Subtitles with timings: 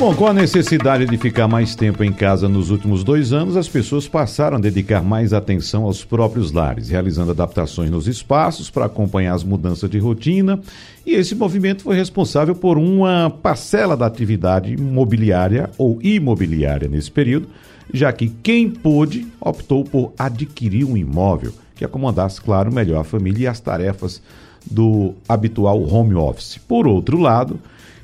[0.00, 3.68] Bom, com a necessidade de ficar mais tempo em casa nos últimos dois anos, as
[3.68, 9.34] pessoas passaram a dedicar mais atenção aos próprios lares, realizando adaptações nos espaços para acompanhar
[9.34, 10.58] as mudanças de rotina.
[11.04, 17.48] E esse movimento foi responsável por uma parcela da atividade imobiliária ou imobiliária nesse período,
[17.92, 23.44] já que quem pôde optou por adquirir um imóvel que acomodasse, claro, melhor a família
[23.44, 24.22] e as tarefas
[24.64, 26.56] do habitual home office.
[26.56, 27.60] Por outro lado,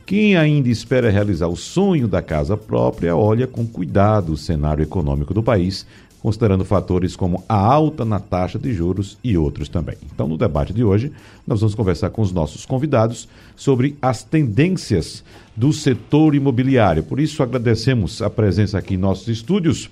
[0.06, 5.34] quem ainda espera realizar o sonho da casa própria, olha com cuidado o cenário econômico
[5.34, 5.84] do país,
[6.22, 9.96] considerando fatores como a alta na taxa de juros e outros também.
[10.14, 11.10] Então, no debate de hoje,
[11.44, 15.24] nós vamos conversar com os nossos convidados sobre as tendências
[15.56, 17.02] do setor imobiliário.
[17.02, 19.90] Por isso, agradecemos a presença aqui em nossos estúdios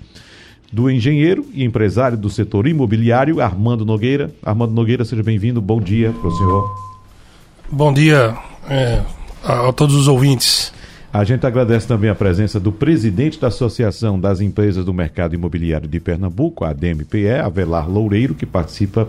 [0.71, 4.33] do engenheiro e empresário do setor imobiliário, Armando Nogueira.
[4.41, 5.61] Armando Nogueira, seja bem-vindo.
[5.61, 6.75] Bom dia para o senhor.
[7.69, 8.37] Bom dia.
[8.69, 9.03] É
[9.45, 10.73] a, a todos os ouvintes.
[11.13, 15.87] A gente agradece também a presença do presidente da Associação das Empresas do Mercado Imobiliário
[15.87, 19.07] de Pernambuco, a ADMPE, Avelar Loureiro, que participa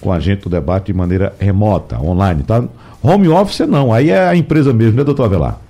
[0.00, 2.64] com a gente do debate de maneira remota, online, tá?
[3.02, 5.60] Home office não, aí é a empresa mesmo, né, doutor Avelar?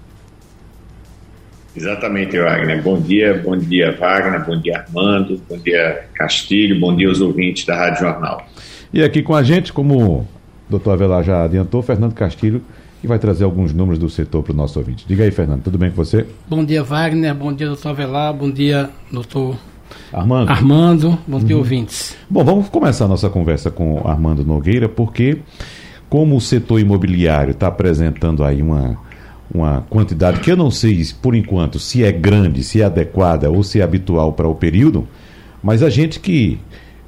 [1.76, 2.80] Exatamente, Wagner.
[2.80, 7.64] Bom dia, bom dia, Wagner, bom dia, Armando, bom dia, Castilho, bom dia aos ouvintes
[7.64, 8.46] da Rádio Jornal.
[8.92, 10.26] E aqui com a gente, como o
[10.70, 12.62] doutor Avelar já adiantou, Fernando Castilho,
[13.04, 15.04] e vai trazer alguns números do setor para o nosso ouvinte.
[15.06, 16.26] Diga aí, Fernando, tudo bem com você?
[16.48, 17.34] Bom dia, Wagner.
[17.34, 18.32] Bom dia, doutor Avelar.
[18.32, 19.58] Bom dia, doutor
[20.10, 20.50] Armando.
[20.50, 21.18] Armando.
[21.26, 21.60] Bom dia, uhum.
[21.60, 22.16] ouvintes.
[22.30, 25.36] Bom, vamos começar a nossa conversa com o Armando Nogueira, porque
[26.08, 28.96] como o setor imobiliário está apresentando aí uma,
[29.54, 33.62] uma quantidade que eu não sei, por enquanto, se é grande, se é adequada ou
[33.62, 35.06] se é habitual para o período,
[35.62, 36.58] mas a gente que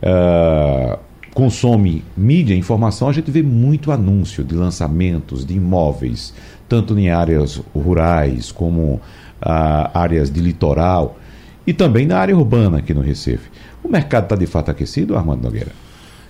[0.03, 0.99] uh,
[1.37, 6.33] consome mídia, informação, a gente vê muito anúncio de lançamentos de imóveis,
[6.67, 9.03] tanto em áreas rurais como
[9.43, 11.19] ah, áreas de litoral
[11.67, 13.51] e também na área urbana aqui no Recife.
[13.85, 15.73] O mercado está de fato aquecido, Armando Nogueira?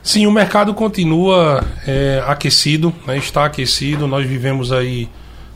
[0.02, 4.08] Sim, o mercado continua é, aquecido, né, está aquecido.
[4.08, 5.08] Nós vivemos aí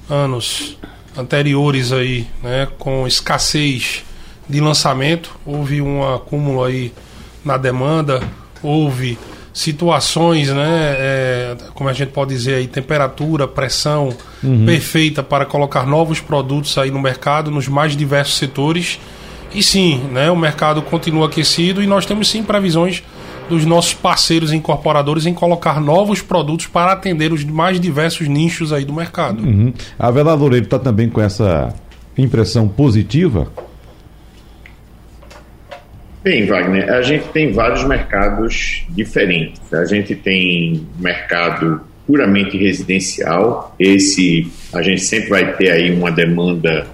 [0.09, 0.79] anos
[1.19, 4.05] anteriores aí, né, com escassez
[4.49, 5.37] de lançamento.
[5.45, 6.93] Houve um acúmulo aí
[7.45, 8.23] na demanda,
[8.63, 9.19] houve
[9.61, 14.09] situações, né, é, como a gente pode dizer aí, temperatura, pressão
[14.43, 14.65] uhum.
[14.65, 18.99] perfeita para colocar novos produtos aí no mercado, nos mais diversos setores.
[19.55, 23.03] E sim, né, o mercado continua aquecido e nós temos sim previsões
[23.51, 28.85] dos nossos parceiros incorporadores em colocar novos produtos para atender os mais diversos nichos aí
[28.85, 29.43] do mercado.
[29.43, 29.75] Uhum.
[29.99, 31.75] A Vela Loureiro está também com essa
[32.17, 33.49] impressão positiva
[36.23, 39.73] Bem, Wagner, a gente tem vários mercados diferentes.
[39.73, 43.75] A gente tem mercado puramente residencial.
[43.79, 46.87] Esse a gente sempre vai ter aí uma demanda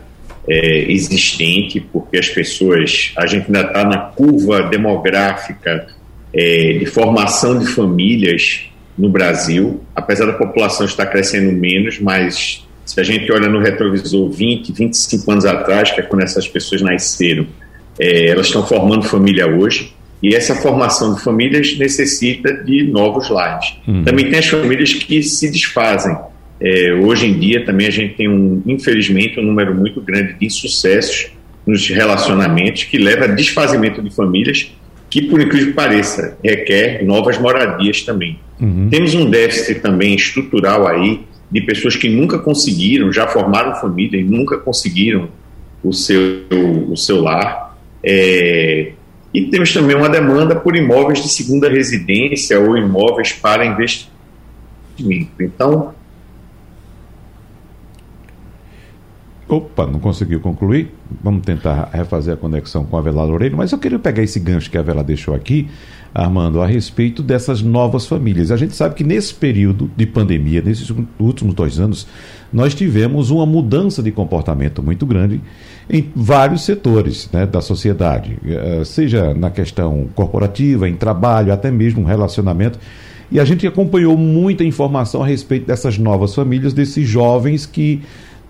[0.48, 5.88] é, existente, porque as pessoas, a gente ainda está na curva demográfica
[6.32, 13.00] é, de formação de famílias no Brasil, apesar da população estar crescendo menos, mas se
[13.00, 17.46] a gente olha no retrovisor 20, 25 anos atrás, que é quando essas pessoas nasceram,
[17.98, 23.74] é, elas estão formando família hoje e essa formação de famílias necessita de novos lares.
[23.86, 24.02] Uhum.
[24.04, 26.16] Também tem as famílias que se desfazem.
[26.60, 30.46] É, hoje em dia também a gente tem, um, infelizmente, um número muito grande de
[30.46, 31.32] insucessos
[31.66, 34.72] nos relacionamentos que leva a desfazimento de famílias
[35.10, 38.38] que, por incrível que pareça, requer novas moradias também.
[38.60, 38.88] Uhum.
[38.90, 41.20] Temos um déficit também estrutural aí
[41.50, 45.28] de pessoas que nunca conseguiram, já formaram família e nunca conseguiram
[45.84, 46.42] o seu,
[46.90, 47.65] o seu lar
[48.08, 48.92] é,
[49.34, 54.12] e temos também uma demanda por imóveis de segunda residência ou imóveis para investimento.
[55.40, 55.92] Então.
[59.48, 60.92] Opa, não conseguiu concluir?
[61.22, 64.70] Vamos tentar refazer a conexão com a Vela Loureiro, mas eu queria pegar esse gancho
[64.70, 65.68] que a Vela deixou aqui,
[66.14, 68.50] Armando, a respeito dessas novas famílias.
[68.50, 72.08] A gente sabe que nesse período de pandemia, nesses últimos dois anos,
[72.52, 75.40] nós tivemos uma mudança de comportamento muito grande
[75.88, 82.04] em vários setores né, da sociedade, eh, seja na questão corporativa, em trabalho, até mesmo
[82.04, 82.78] relacionamento.
[83.30, 88.02] E a gente acompanhou muita informação a respeito dessas novas famílias, desses jovens que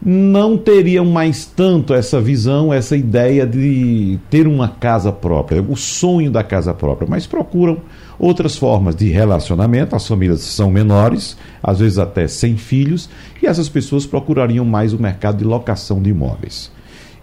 [0.03, 6.31] não teriam mais tanto essa visão, essa ideia de ter uma casa própria, o sonho
[6.31, 7.79] da casa própria, mas procuram
[8.19, 9.97] outras formas de relacionamento.
[9.97, 13.09] As famílias são menores, às vezes até sem filhos,
[13.43, 16.76] e essas pessoas procurariam mais o mercado de locação de imóveis.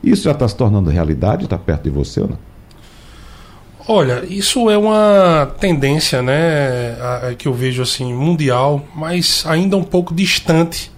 [0.04, 1.46] Isso já está se tornando realidade?
[1.46, 2.38] Está perto de você ou não?
[3.88, 6.96] Olha, isso é uma tendência, né,
[7.38, 10.90] que eu vejo assim mundial, mas ainda um pouco distante,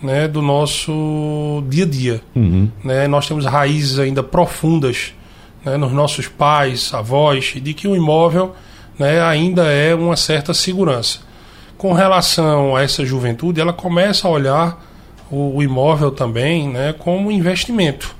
[0.00, 2.20] né, do nosso dia a dia.
[2.36, 2.70] Uhum.
[2.84, 3.08] Né?
[3.08, 5.12] Nós temos raízes ainda profundas,
[5.64, 8.54] né, nos nossos pais, avós, de que o imóvel,
[8.96, 11.18] né, ainda é uma certa segurança.
[11.76, 14.86] Com relação a essa juventude, ela começa a olhar
[15.28, 18.14] o, o imóvel também, né, como investimento,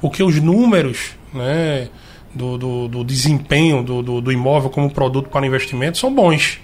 [0.00, 1.88] porque os números, né
[2.34, 6.60] do, do, do desempenho do, do, do, imóvel como produto para investimento são bons.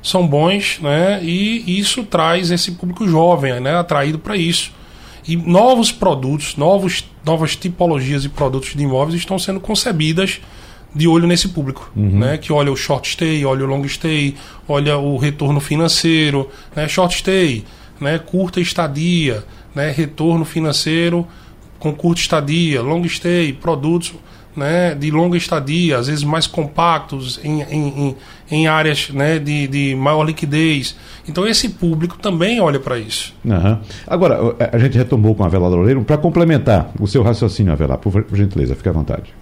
[0.00, 1.20] São bons, né?
[1.22, 3.76] E isso traz esse público jovem, né?
[3.76, 4.70] Atraído para isso.
[5.26, 10.40] E novos produtos, novos, novas tipologias de produtos de imóveis estão sendo concebidas
[10.94, 12.20] de olho nesse público, uhum.
[12.20, 12.38] né?
[12.38, 14.36] Que olha o short stay, olha o long stay,
[14.68, 16.86] olha o retorno financeiro, né?
[16.86, 17.64] Short stay,
[18.00, 18.18] né?
[18.18, 19.44] Curta estadia,
[19.74, 19.90] né?
[19.90, 21.26] Retorno financeiro
[21.78, 24.14] com curta estadia, long stay, produtos
[24.58, 28.16] né, de longa estadia, às vezes mais compactos, em, em,
[28.50, 30.96] em áreas né, de, de maior liquidez.
[31.28, 33.34] Então esse público também olha para isso.
[33.44, 33.78] Uhum.
[34.06, 34.38] Agora,
[34.72, 38.36] a gente retomou com a Vela Loureiro, para complementar o seu raciocínio, Avelar, por, por
[38.36, 39.32] gentileza, fique à vontade.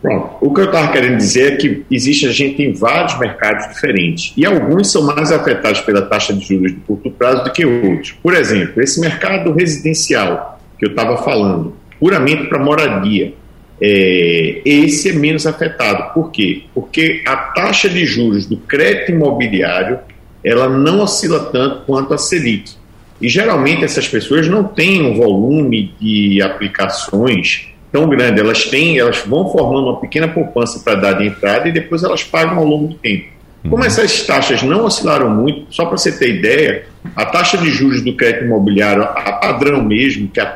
[0.00, 0.36] Pronto.
[0.40, 4.32] O que eu estava querendo dizer é que existe, a gente tem vários mercados diferentes
[4.36, 8.12] e alguns são mais afetados pela taxa de juros de curto prazo do que outros.
[8.22, 13.34] Por exemplo, esse mercado residencial que eu estava falando, puramente para moradia,
[13.80, 16.12] é, esse é menos afetado.
[16.12, 16.62] Por quê?
[16.74, 19.98] Porque a taxa de juros do crédito imobiliário
[20.44, 22.72] ela não oscila tanto quanto a Selic.
[23.20, 28.40] E geralmente essas pessoas não têm um volume de aplicações tão grande.
[28.40, 32.22] Elas têm, elas vão formando uma pequena poupança para dar de entrada e depois elas
[32.22, 33.26] pagam ao longo do tempo.
[33.62, 33.84] Como uhum.
[33.84, 36.86] essas taxas não oscilaram muito, só para você ter ideia,
[37.16, 40.46] a taxa de juros do crédito imobiliário, a padrão mesmo, que a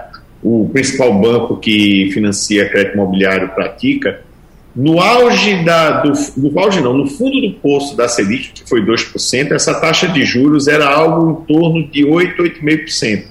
[0.42, 4.22] o principal banco que financia crédito imobiliário pratica,
[4.74, 6.00] no auge da.
[6.00, 10.08] Do, no auge não, no fundo do poço da Selic, que foi 2%, essa taxa
[10.08, 13.26] de juros era algo em torno de 8, 8,5%.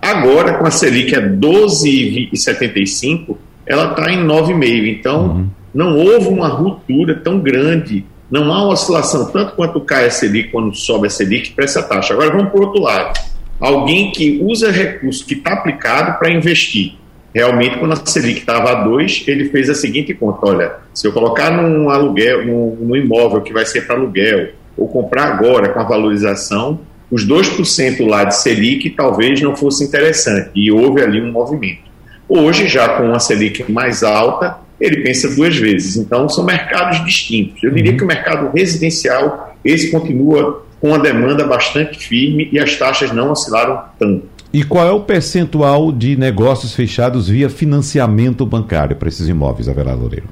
[0.00, 3.36] Agora, com a Selic a 12,75%,
[3.66, 4.98] ela está em 9,5%.
[4.98, 5.48] Então, uhum.
[5.74, 8.06] não houve uma ruptura tão grande.
[8.30, 11.82] Não há uma oscilação tanto quanto cai a Selic quando sobe a Selic para essa
[11.82, 12.14] taxa.
[12.14, 13.18] Agora vamos para o outro lado
[13.60, 16.94] alguém que usa recurso que está aplicado para investir.
[17.32, 21.12] Realmente, quando a Selic estava a 2, ele fez a seguinte conta: olha, se eu
[21.12, 25.78] colocar num aluguel, num, num imóvel que vai ser para aluguel, ou comprar agora com
[25.78, 26.80] a valorização,
[27.10, 31.90] os 2% lá de Selic talvez não fosse interessante, e houve ali um movimento.
[32.28, 35.96] Hoje, já com a Selic mais alta, ele pensa duas vezes.
[35.96, 37.62] Então, são mercados distintos.
[37.62, 37.96] Eu diria uhum.
[37.98, 43.30] que o mercado residencial, esse continua com uma demanda bastante firme e as taxas não
[43.30, 44.24] oscilaram tanto.
[44.52, 49.96] E qual é o percentual de negócios fechados via financiamento bancário para esses imóveis, Avelar
[49.96, 50.26] Loureiro?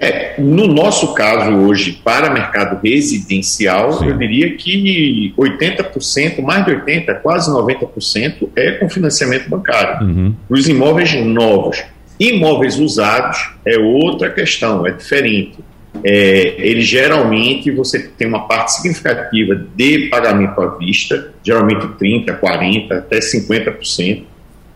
[0.00, 4.08] É, no nosso caso hoje, para mercado residencial, Sim.
[4.08, 10.06] eu diria que 80%, mais de 80%, quase 90% é com financiamento bancário.
[10.06, 10.34] Uhum.
[10.48, 11.82] Os imóveis novos.
[12.20, 15.56] Imóveis usados é outra questão, é diferente
[16.04, 22.92] é, ele geralmente você tem uma parte significativa de pagamento à vista, geralmente 30%, 40%,
[22.92, 24.22] até 50%,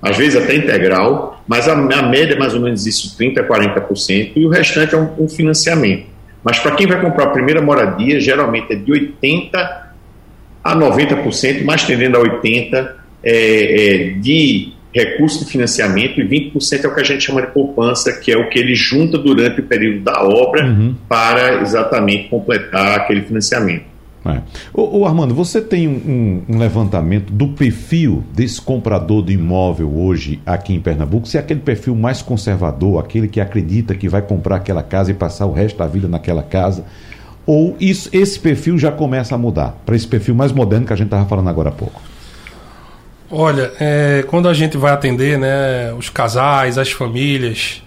[0.00, 4.32] às vezes até integral, mas a, a média é mais ou menos isso, 30%, 40%,
[4.34, 6.06] e o restante é um, um financiamento.
[6.42, 9.50] Mas para quem vai comprar a primeira moradia, geralmente é de 80%
[10.64, 16.88] a 90%, mais tendendo a 80% é, é, de recurso de financiamento e 20% é
[16.88, 19.64] o que a gente chama de poupança, que é o que ele junta durante o
[19.64, 20.94] período da obra uhum.
[21.08, 23.92] para exatamente completar aquele financiamento.
[24.24, 24.40] É.
[24.72, 30.40] Ô, ô, Armando, você tem um, um, levantamento do perfil desse comprador do imóvel hoje
[30.46, 31.26] aqui em Pernambuco?
[31.26, 35.14] Se é aquele perfil mais conservador, aquele que acredita que vai comprar aquela casa e
[35.14, 36.84] passar o resto da vida naquela casa?
[37.44, 40.96] Ou isso, esse perfil já começa a mudar para esse perfil mais moderno que a
[40.96, 42.00] gente estava falando agora há pouco?
[43.34, 47.82] Olha, é, quando a gente vai atender né, os casais, as famílias,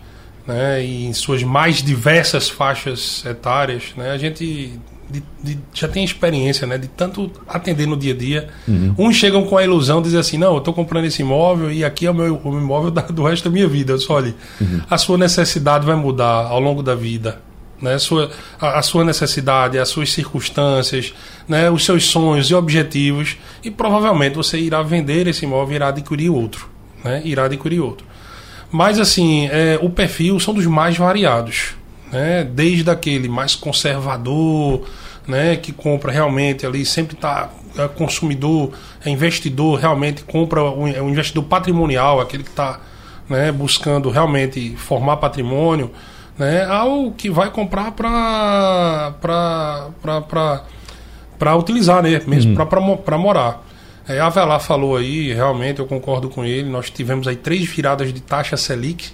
[0.48, 6.66] né, em suas mais diversas faixas etárias, né, a gente de, de, já tem experiência
[6.66, 8.48] né, de tanto atender no dia a dia.
[8.68, 8.96] Uhum.
[8.98, 11.86] Uns chegam com a ilusão de dizer assim: não, eu estou comprando esse imóvel e
[11.86, 13.94] aqui é o meu o imóvel da, do resto da minha vida.
[13.94, 14.82] Eu só, olha, uhum.
[14.90, 17.40] a sua necessidade vai mudar ao longo da vida.
[17.86, 21.14] Né, sua, a, a, sua necessidade, as suas circunstâncias,
[21.48, 26.30] né, os seus sonhos e objetivos, e provavelmente você irá vender esse imóvel irá adquirir
[26.30, 26.68] outro.
[27.04, 28.06] Né, irá adquirir outro.
[28.72, 31.76] Mas assim, é, o perfil são dos mais variados.
[32.12, 34.88] Né, desde aquele mais conservador,
[35.28, 38.72] né, que compra realmente ali, sempre está é consumidor,
[39.04, 42.80] é investidor, realmente compra é um investidor patrimonial, aquele que está
[43.28, 45.92] né, buscando realmente formar patrimônio,
[46.38, 49.14] né, ao que vai comprar para
[51.58, 52.98] utilizar, né, mesmo uhum.
[52.98, 53.64] para morar.
[54.08, 58.14] É, a Avelar falou aí, realmente eu concordo com ele, nós tivemos aí três viradas
[58.14, 59.10] de taxa Selic,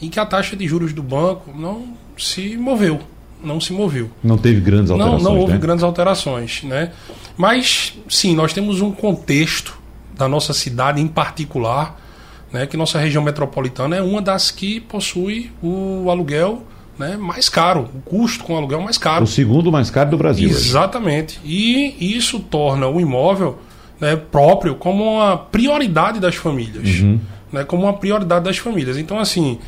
[0.00, 3.00] em que a taxa de juros do banco não se moveu
[3.42, 4.10] não se moveu.
[4.22, 5.22] Não teve grandes alterações.
[5.22, 5.58] Não, não houve né?
[5.58, 6.92] grandes alterações, né?
[7.36, 9.78] Mas sim, nós temos um contexto
[10.16, 11.99] da nossa cidade em particular,
[12.52, 16.64] né, que nossa região metropolitana é uma das que possui o aluguel
[16.98, 19.24] né, mais caro, o custo com o aluguel mais caro.
[19.24, 20.48] O segundo mais caro do Brasil.
[20.48, 21.40] Exatamente.
[21.44, 23.58] E isso torna o imóvel
[23.98, 27.00] né, próprio como uma prioridade das famílias.
[27.00, 27.20] Uhum.
[27.52, 28.98] Né, como uma prioridade das famílias.
[28.98, 29.58] Então, assim,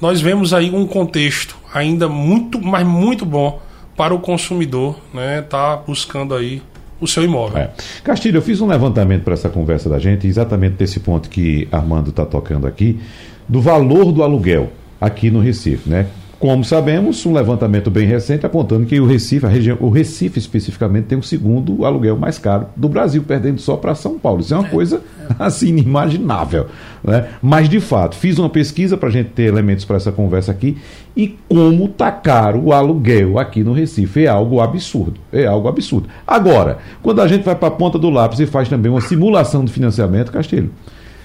[0.00, 3.60] nós vemos aí um contexto ainda muito, mas muito bom
[3.96, 5.42] para o consumidor, né?
[5.42, 6.62] Tá buscando aí
[7.00, 7.58] o seu imóvel.
[7.58, 7.70] É.
[8.04, 12.10] Castilho, eu fiz um levantamento para essa conversa da gente, exatamente desse ponto que Armando
[12.10, 13.00] está tocando aqui,
[13.48, 16.06] do valor do aluguel aqui no Recife, né?
[16.40, 21.04] Como sabemos, um levantamento bem recente apontando que o Recife, a região, o Recife especificamente,
[21.04, 24.40] tem o segundo aluguel mais caro do Brasil, perdendo só para São Paulo.
[24.40, 24.70] Isso é uma é.
[24.70, 25.02] coisa
[25.38, 26.68] assim inimaginável.
[27.04, 27.28] Né?
[27.42, 30.78] Mas, de fato, fiz uma pesquisa para a gente ter elementos para essa conversa aqui
[31.14, 34.24] e como tá caro o aluguel aqui no Recife.
[34.24, 35.20] É algo absurdo.
[35.30, 36.08] É algo absurdo.
[36.26, 39.62] Agora, quando a gente vai para a ponta do lápis e faz também uma simulação
[39.62, 40.70] de financiamento, Castilho,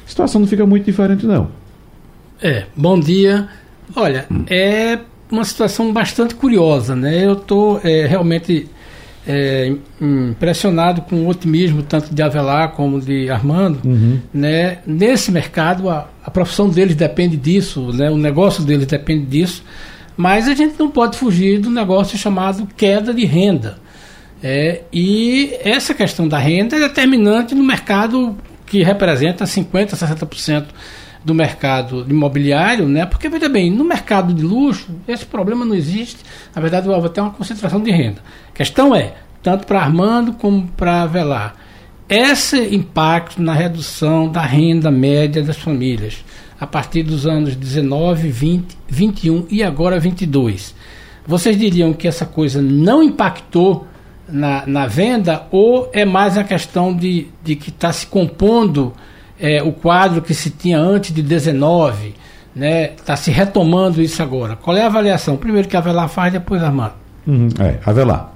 [0.05, 1.47] a situação não fica muito diferente, não.
[2.41, 3.47] É, bom dia.
[3.93, 4.99] Olha, é
[5.29, 7.25] uma situação bastante curiosa, né?
[7.25, 8.69] Eu estou é, realmente
[9.27, 14.19] é, impressionado com o otimismo tanto de Avelar como de Armando, uhum.
[14.33, 14.79] né?
[14.85, 18.09] Nesse mercado a, a, profissão deles depende disso, né?
[18.09, 19.63] O negócio deles depende disso,
[20.15, 23.77] mas a gente não pode fugir do negócio chamado queda de renda.
[24.43, 30.65] É, e essa questão da renda é determinante no mercado que representa 50, 60%
[31.25, 33.03] do mercado imobiliário, né?
[33.05, 36.19] Porque veja bem, no mercado de luxo esse problema não existe.
[36.55, 38.21] Na verdade, houve até uma concentração de renda.
[38.49, 41.55] A questão é, tanto para Armando como para Velar,
[42.07, 46.23] esse impacto na redução da renda média das famílias
[46.59, 50.75] a partir dos anos 19, 20, 21 e agora 22.
[51.25, 53.87] Vocês diriam que essa coisa não impactou
[54.29, 58.93] na, na venda ou é mais a questão de, de que está se compondo
[59.39, 62.13] é, o quadro que se tinha antes de 19,
[62.55, 62.91] né?
[62.95, 64.55] Está se retomando isso agora.
[64.55, 65.35] Qual é a avaliação?
[65.35, 66.93] Primeiro que a Avelar faz, depois Armando.
[67.27, 68.33] Uhum, é, Avelar.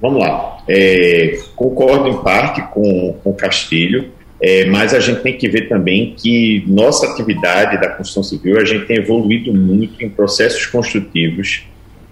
[0.00, 0.58] Vamos lá.
[0.68, 4.10] É, concordo em parte com, com o Castilho,
[4.40, 8.64] é, mas a gente tem que ver também que nossa atividade da construção civil, a
[8.64, 11.64] gente tem evoluído muito em processos construtivos,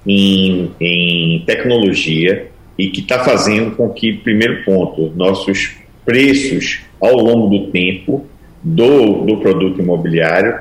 [0.07, 5.77] em, em tecnologia, e que está fazendo com que, primeiro ponto, nossos
[6.09, 8.27] preços ao longo do tempo
[8.63, 10.59] do, do produto imobiliário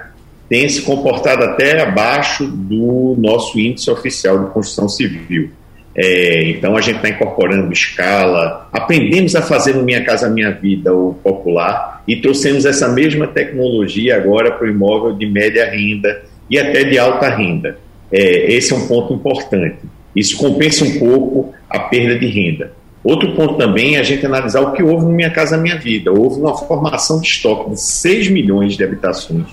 [0.49, 5.51] tem se comportado até abaixo do nosso índice oficial de construção civil.
[5.95, 10.93] É, então a gente está incorporando escala, aprendemos a fazer no Minha Casa Minha Vida,
[10.93, 16.59] o popular, e trouxemos essa mesma tecnologia agora para o imóvel de média renda e
[16.59, 17.77] até de alta renda.
[18.11, 19.79] É, esse é um ponto importante.
[20.13, 22.73] Isso compensa um pouco a perda de renda.
[23.07, 26.11] Outro ponto também é a gente analisar o que houve no Minha Casa Minha Vida.
[26.11, 29.45] Houve uma formação de estoque de 6 milhões de habitações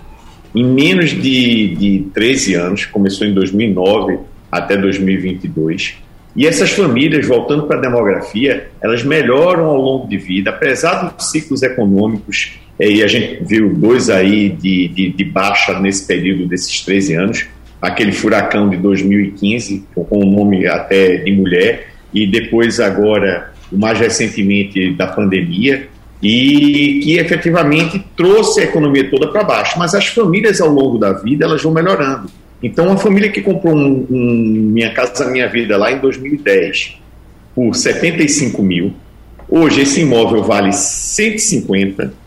[0.54, 4.18] em menos de, de 13 anos, começou em 2009
[4.50, 5.96] até 2022.
[6.36, 11.30] E essas famílias, voltando para a demografia, elas melhoram ao longo de vida, apesar dos
[11.30, 16.46] ciclos econômicos, é, e a gente viu dois aí de, de, de, baixa nesse período
[16.46, 17.46] desses 13 anos,
[17.80, 24.92] aquele furacão de 2015, com o nome até de mulher, e depois agora, mais recentemente,
[24.92, 25.88] da pandemia,
[26.22, 29.78] e que efetivamente trouxe a economia toda para baixo.
[29.78, 32.30] Mas as famílias ao longo da vida elas vão melhorando.
[32.62, 36.98] Então, uma família que comprou um, um Minha Casa Minha Vida lá em 2010
[37.54, 38.94] por 75 mil,
[39.48, 42.23] hoje esse imóvel vale 150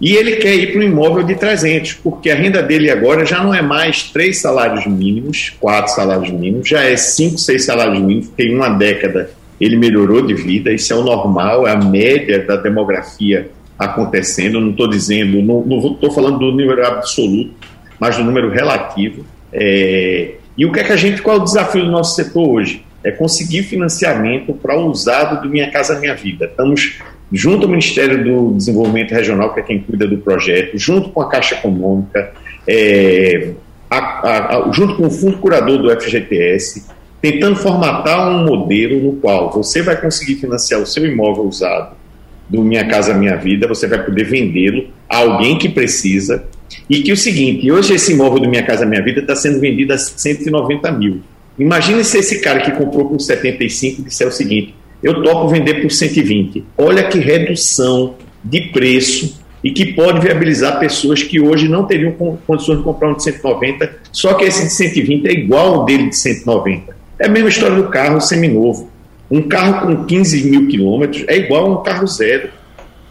[0.00, 3.42] e ele quer ir para um imóvel de 300, porque a renda dele agora já
[3.42, 8.28] não é mais três salários mínimos, quatro salários mínimos, já é cinco, seis salários mínimos,
[8.28, 12.54] tem uma década ele melhorou de vida, isso é o normal, é a média da
[12.54, 17.54] demografia acontecendo, não estou dizendo, não estou falando do número absoluto,
[17.98, 21.44] mas do número relativo, é, E o que é que a gente, qual é o
[21.44, 22.84] desafio do nosso setor hoje?
[23.02, 26.46] É conseguir financiamento para o usado do Minha Casa Minha Vida.
[26.46, 26.98] Estamos
[27.32, 31.28] junto ao Ministério do Desenvolvimento Regional, que é quem cuida do projeto, junto com a
[31.28, 32.32] Caixa Econômica,
[32.66, 33.52] é,
[33.90, 36.86] a, a, a, junto com o Fundo Curador do FGTS,
[37.20, 41.96] tentando formatar um modelo no qual você vai conseguir financiar o seu imóvel usado
[42.48, 46.44] do Minha Casa Minha Vida, você vai poder vendê-lo a alguém que precisa,
[46.88, 49.92] e que o seguinte, hoje esse imóvel do Minha Casa Minha Vida está sendo vendido
[49.92, 51.20] a 190 mil.
[51.58, 55.90] Imagine se esse cara que comprou por 75 disser o seguinte: eu topo vender por
[55.90, 56.64] 120.
[56.76, 62.12] Olha que redução de preço e que pode viabilizar pessoas que hoje não teriam
[62.46, 66.08] condições de comprar um de 190, só que esse de 120 é igual ao dele
[66.08, 66.96] de 190.
[67.18, 68.90] É a mesma história do carro seminovo.
[69.30, 72.48] Um carro com 15 mil quilômetros é igual a um carro zero.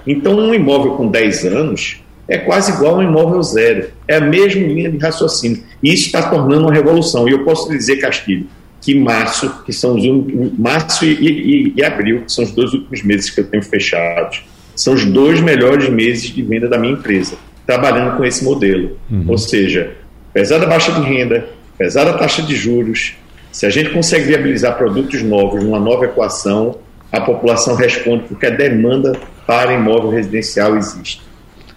[0.06, 3.90] Então, um imóvel com 10 anos é quase igual a um imóvel zero.
[4.08, 5.64] É a mesma linha de raciocínio.
[5.84, 7.28] E isso está tornando uma revolução.
[7.28, 8.48] E eu posso dizer, Castilho,
[8.88, 13.04] que março, que são os março e, e, e, abril, que são os dois últimos
[13.04, 17.36] meses que eu tenho fechados, são os dois melhores meses de venda da minha empresa,
[17.66, 18.98] trabalhando com esse modelo.
[19.12, 19.26] Uhum.
[19.28, 19.92] Ou seja,
[20.30, 23.16] apesar da baixa de renda, apesar da taxa de juros,
[23.52, 26.78] se a gente consegue viabilizar produtos novos numa nova equação,
[27.12, 31.22] a população responde porque a demanda para imóvel residencial existe.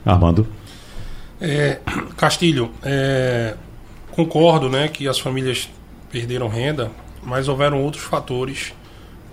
[0.06, 0.46] Armando.
[1.40, 1.78] É,
[2.16, 3.54] Castilho, é,
[4.12, 5.68] concordo né, que as famílias
[6.10, 6.90] perderam renda,
[7.22, 8.72] mas houveram outros fatores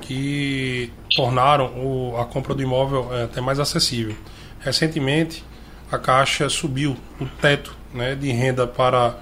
[0.01, 4.15] que tornaram o, a compra do imóvel é, até mais acessível.
[4.59, 5.43] Recentemente,
[5.91, 9.15] a Caixa subiu o teto né, de renda para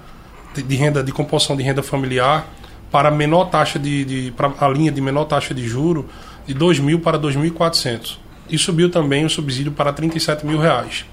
[0.54, 2.46] de, de renda de composição de renda familiar
[2.90, 6.08] para menor taxa de, de para a linha de menor taxa de juro
[6.46, 11.04] de 2 mil para 2.400 e subiu também o subsídio para 37 mil reais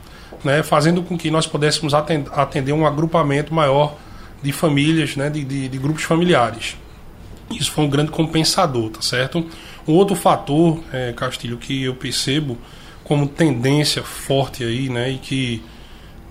[0.44, 3.96] né, fazendo com que nós pudéssemos atender um agrupamento maior
[4.44, 6.76] de famílias, né, de, de, de grupos familiares.
[7.50, 9.46] Isso foi um grande compensador, tá certo?
[9.88, 12.58] Um outro fator, é, Castilho, que eu percebo
[13.04, 15.64] como tendência forte aí, né, e que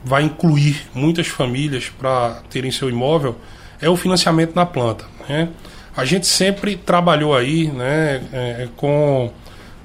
[0.04, 3.36] vai incluir muitas famílias para terem seu imóvel,
[3.80, 5.04] é o financiamento na planta.
[5.28, 5.48] Né?
[5.96, 9.30] A gente sempre trabalhou aí né, é, com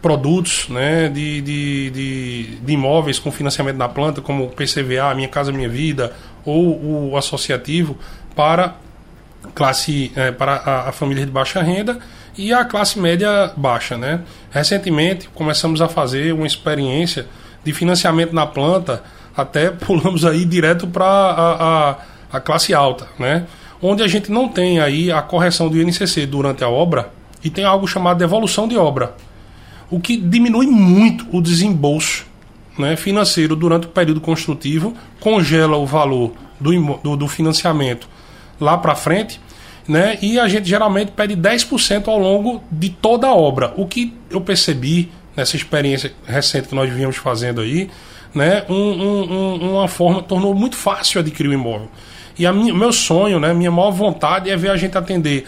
[0.01, 5.51] produtos né, de, de, de, de, imóveis com financiamento na planta, como PCVA, Minha Casa
[5.51, 6.15] Minha Vida,
[6.49, 7.97] ou o associativo,
[8.35, 8.75] para,
[9.53, 11.99] classe, é, para a, a família de baixa renda
[12.37, 13.97] e a classe média baixa.
[13.97, 14.21] Né?
[14.51, 17.27] Recentemente começamos a fazer uma experiência
[17.63, 19.03] de financiamento na planta,
[19.35, 21.95] até pulamos aí direto para a, a,
[22.33, 23.45] a classe alta, né?
[23.81, 27.11] onde a gente não tem aí a correção do INCC durante a obra
[27.43, 29.13] e tem algo chamado devolução de obra
[29.89, 32.25] o que diminui muito o desembolso
[32.77, 38.07] né, financeiro durante o período construtivo, congela o valor do, do, do financiamento
[38.59, 39.39] lá para frente,
[39.87, 43.73] né, e a gente geralmente pede 10% ao longo de toda a obra.
[43.77, 47.89] O que eu percebi nessa experiência recente que nós viemos fazendo aí,
[48.33, 51.89] né, um, um, uma forma tornou muito fácil adquirir o imóvel.
[52.37, 55.47] E o meu sonho, né, minha maior vontade é ver a gente atender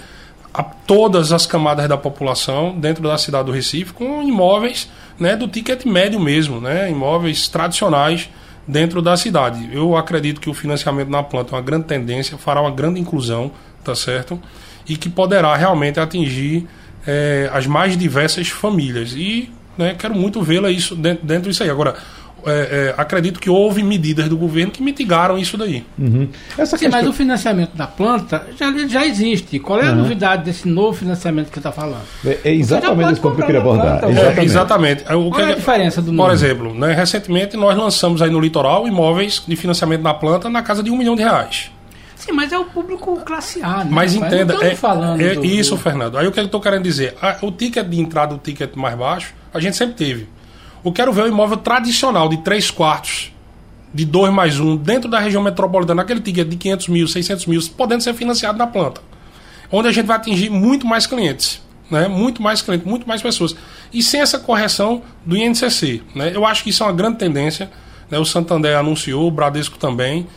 [0.53, 5.47] a todas as camadas da população dentro da cidade do Recife com imóveis né, do
[5.47, 8.29] ticket médio mesmo, né, imóveis tradicionais
[8.67, 9.69] dentro da cidade.
[9.71, 13.51] Eu acredito que o financiamento na planta é uma grande tendência, fará uma grande inclusão,
[13.83, 14.39] tá certo?
[14.87, 16.67] E que poderá realmente atingir
[17.05, 19.13] é, as mais diversas famílias.
[19.13, 21.69] E né, quero muito vê-la isso dentro, dentro disso aí.
[21.69, 21.95] Agora,
[22.45, 25.85] é, é, acredito que houve medidas do governo que mitigaram isso daí.
[25.97, 26.27] Uhum.
[26.57, 27.01] Essa Sim, questão...
[27.01, 29.59] mas o financiamento da planta já, já existe.
[29.59, 29.97] Qual é a uhum.
[29.97, 32.03] novidade desse novo financiamento que você está falando?
[32.25, 33.99] É, é exatamente isso que eu queria abordar.
[33.99, 34.45] Planta, exatamente.
[34.45, 35.13] exatamente.
[35.13, 36.31] O Qual é a diferença do Por novo?
[36.31, 40.83] exemplo, né, recentemente nós lançamos aí no litoral imóveis de financiamento na planta na casa
[40.83, 41.71] de um milhão de reais.
[42.15, 43.87] Sim, mas é o público classe A, né?
[43.89, 45.81] Mas entenda, é, falando é do, isso, do...
[45.81, 46.17] Fernando.
[46.17, 47.15] Aí o que eu estou querendo dizer?
[47.41, 50.27] o ticket de entrada, o ticket mais baixo, a gente sempre teve.
[50.83, 53.31] Eu quero ver o imóvel tradicional de 3 quartos,
[53.93, 57.61] de 2 mais 1, dentro da região metropolitana, aquele ticket de 500 mil, 600 mil,
[57.75, 59.01] podendo ser financiado na planta.
[59.71, 61.61] Onde a gente vai atingir muito mais clientes.
[61.91, 62.07] Né?
[62.07, 63.55] Muito mais clientes, muito mais pessoas.
[63.91, 66.01] E sem essa correção do INCC.
[66.15, 66.31] Né?
[66.33, 67.69] Eu acho que isso é uma grande tendência.
[68.09, 68.17] Né?
[68.17, 70.27] O Santander anunciou, o Bradesco também.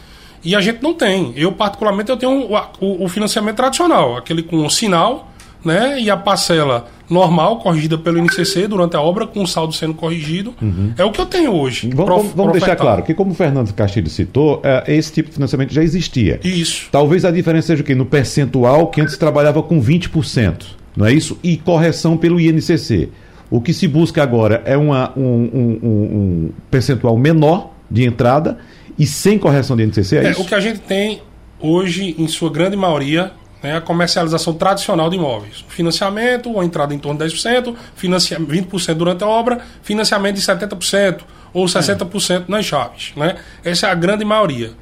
[0.43, 1.33] E a gente não tem.
[1.37, 5.32] Eu, particularmente, eu tenho o, o, o financiamento tradicional, aquele com sinal
[5.65, 6.01] né?
[6.01, 10.55] E a parcela normal, corrigida pelo INCC durante a obra, com o saldo sendo corrigido.
[10.61, 10.95] Uhum.
[10.97, 11.91] É o que eu tenho hoje.
[11.95, 15.73] Vamos, vamos deixar claro que, como o Fernando Castilho citou, é, esse tipo de financiamento
[15.73, 16.41] já existia.
[16.43, 16.89] Isso.
[16.91, 17.95] Talvez a diferença seja o quê?
[17.95, 20.65] No percentual, que antes trabalhava com 20%,
[20.97, 21.39] não é isso?
[21.43, 23.11] E correção pelo INCC.
[23.51, 28.57] O que se busca agora é uma, um, um, um, percentual menor de entrada
[28.99, 30.41] e sem correção de INCC, é, é isso?
[30.41, 31.21] O que a gente tem
[31.61, 35.65] hoje, em sua grande maioria, né, a comercialização tradicional de imóveis.
[35.69, 41.21] Financiamento, ou entrada em torno de 10%, financia 20% durante a obra, financiamento de 70%
[41.53, 43.13] ou 60% nas chaves.
[43.17, 43.37] Né?
[43.65, 44.73] Essa é a grande maioria.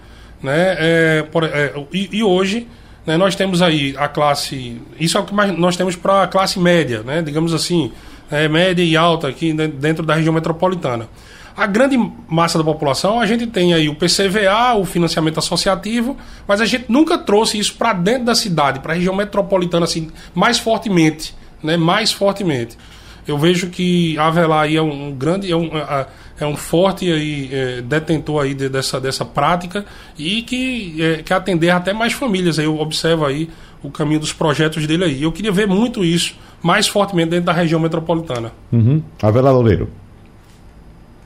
[0.42, 0.76] Né?
[0.78, 2.66] É, por, é, e, e, hoje
[3.06, 4.80] né, nós temos aí a classe.
[4.98, 7.20] Isso é o que mais nós temos para a classe média, né?
[7.20, 7.92] digamos assim,
[8.30, 11.08] é, média e alta aqui dentro da região metropolitana.
[11.56, 11.96] A grande
[12.28, 16.86] massa da população, a gente tem aí o PCVA, o financiamento associativo, mas a gente
[16.88, 21.34] nunca trouxe isso para dentro da cidade, para a região metropolitana, assim, mais fortemente.
[21.62, 21.76] Né?
[21.76, 22.76] Mais fortemente.
[23.26, 25.50] Eu vejo que Avelar aí é um grande.
[25.52, 25.70] É um,
[26.40, 29.84] é um forte aí, é, detentor aí de, dessa, dessa prática
[30.18, 32.58] e que é, quer atender até mais famílias.
[32.58, 33.50] Aí eu observo aí
[33.82, 35.22] o caminho dos projetos dele aí.
[35.22, 38.52] Eu queria ver muito isso mais fortemente dentro da região metropolitana.
[38.72, 39.02] Uhum.
[39.22, 39.90] Avelar Loureiro.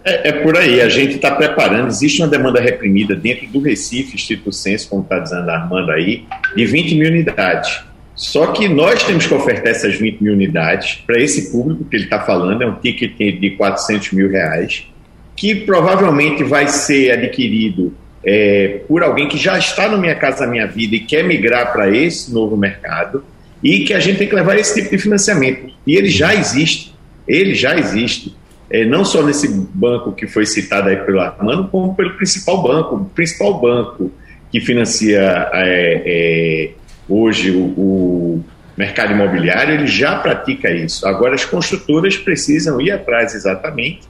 [0.05, 4.14] É, é, por aí, a gente está preparando, existe uma demanda reprimida dentro do Recife,
[4.14, 7.83] Instituto Censo, como está dizendo a Armando aí, de 20 mil unidades.
[8.14, 12.05] Só que nós temos que ofertar essas 20 mil unidades para esse público que ele
[12.05, 14.87] está falando, é um ticket de 400 mil reais,
[15.35, 20.67] que provavelmente vai ser adquirido é, por alguém que já está no Minha Casa Minha
[20.67, 23.25] Vida e quer migrar para esse novo mercado,
[23.62, 25.73] e que a gente tem que levar esse tipo de financiamento.
[25.87, 26.95] E ele já existe,
[27.27, 28.37] ele já existe
[28.70, 32.96] é, não só nesse banco que foi citado aí pelo Armando, como pelo principal banco.
[32.96, 34.11] O principal banco
[34.50, 36.70] que financia é, é,
[37.09, 38.44] hoje o, o,
[38.77, 41.07] mercado imobiliário, ele já pratica isso.
[41.07, 44.00] Agora, as construtoras precisam ir atrás exatamente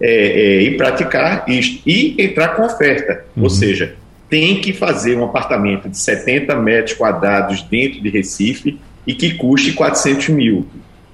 [0.00, 3.24] é, é, e praticar isso, e entrar com oferta.
[3.36, 3.44] Uhum.
[3.44, 3.96] Ou seja,
[4.30, 9.72] tem que fazer um apartamento de 70 metros quadrados dentro de Recife e que custe
[9.72, 10.66] 400 mil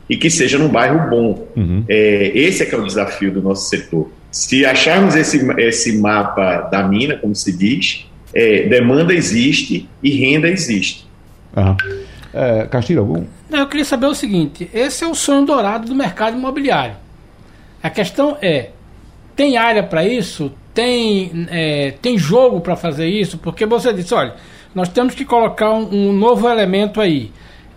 [0.08, 1.48] e que seja num bairro bom.
[1.56, 1.84] Uhum.
[1.88, 4.10] É, esse é que é o desafio do nosso setor.
[4.30, 10.48] Se acharmos esse, esse mapa da mina, como se diz, é, demanda existe e renda
[10.48, 11.06] existe.
[11.56, 11.76] Uhum.
[12.32, 13.24] É, Castilho, algum?
[13.50, 16.96] Eu queria saber o seguinte: esse é o sonho dourado do mercado imobiliário.
[17.82, 18.70] A questão é:
[19.36, 20.52] tem área para isso?
[20.74, 23.38] Tem, é, tem jogo para fazer isso?
[23.38, 24.34] Porque você disse: olha,
[24.74, 27.30] nós temos que colocar um, um novo elemento aí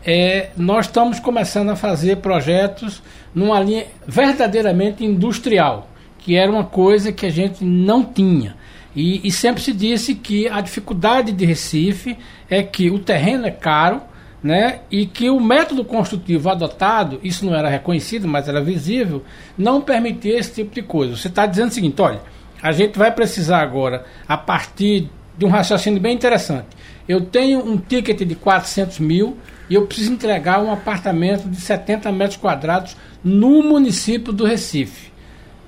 [0.08, 3.04] é, nós estamos começando a fazer projetos
[3.36, 8.56] numa linha verdadeiramente industrial, que era uma coisa que a gente não tinha.
[8.96, 12.18] E, e, sempre se disse que a dificuldade de Recife
[12.50, 14.02] é que o terreno é caro,
[14.42, 14.80] né?
[14.90, 19.24] E que o método construtivo adotado, isso não era reconhecido, mas era visível,
[19.58, 21.18] não permitia esse tipo de coisa.
[21.18, 22.22] Você está dizendo o seguinte: olha,
[22.62, 26.68] a gente vai precisar agora, a partir de um raciocínio bem interessante.
[27.08, 29.38] Eu tenho um ticket de 400 mil,
[29.70, 35.12] e eu preciso entregar um apartamento de 70 metros quadrados no município do Recife.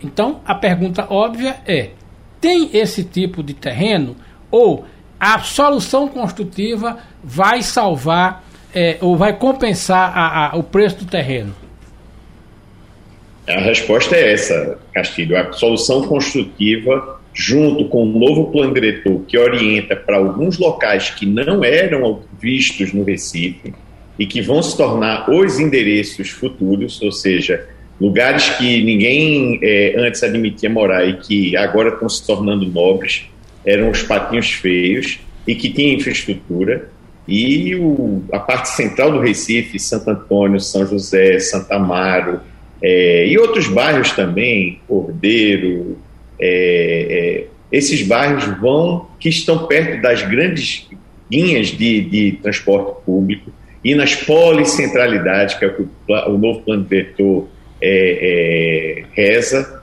[0.02, 1.90] Então, a pergunta óbvia é:
[2.40, 4.16] tem esse tipo de terreno
[4.50, 4.86] ou
[5.20, 11.54] a solução construtiva vai salvar é, ou vai compensar a, a, o preço do terreno?
[13.48, 15.36] A resposta é essa, Castilho.
[15.36, 21.26] A solução construtiva, junto com o novo plano diretor que orienta para alguns locais que
[21.26, 23.74] não eram vistos no Recife,
[24.20, 27.66] e que vão se tornar os endereços futuros, ou seja,
[28.00, 33.24] lugares que ninguém é, antes admitia morar e que agora estão se tornando nobres,
[33.66, 36.90] eram os patinhos feios e que tinham infraestrutura.
[37.26, 42.42] E o, a parte central do Recife, Santo Antônio, São José, Santa Amaro,
[42.82, 45.98] é, e outros bairros também, Cordeiro,
[46.40, 50.88] é, é, esses bairros vão que estão perto das grandes
[51.32, 53.52] linhas de, de transporte público
[53.84, 57.48] e nas policentralidades, que é o que o, novo plano diretor
[57.82, 59.82] é, é, reza,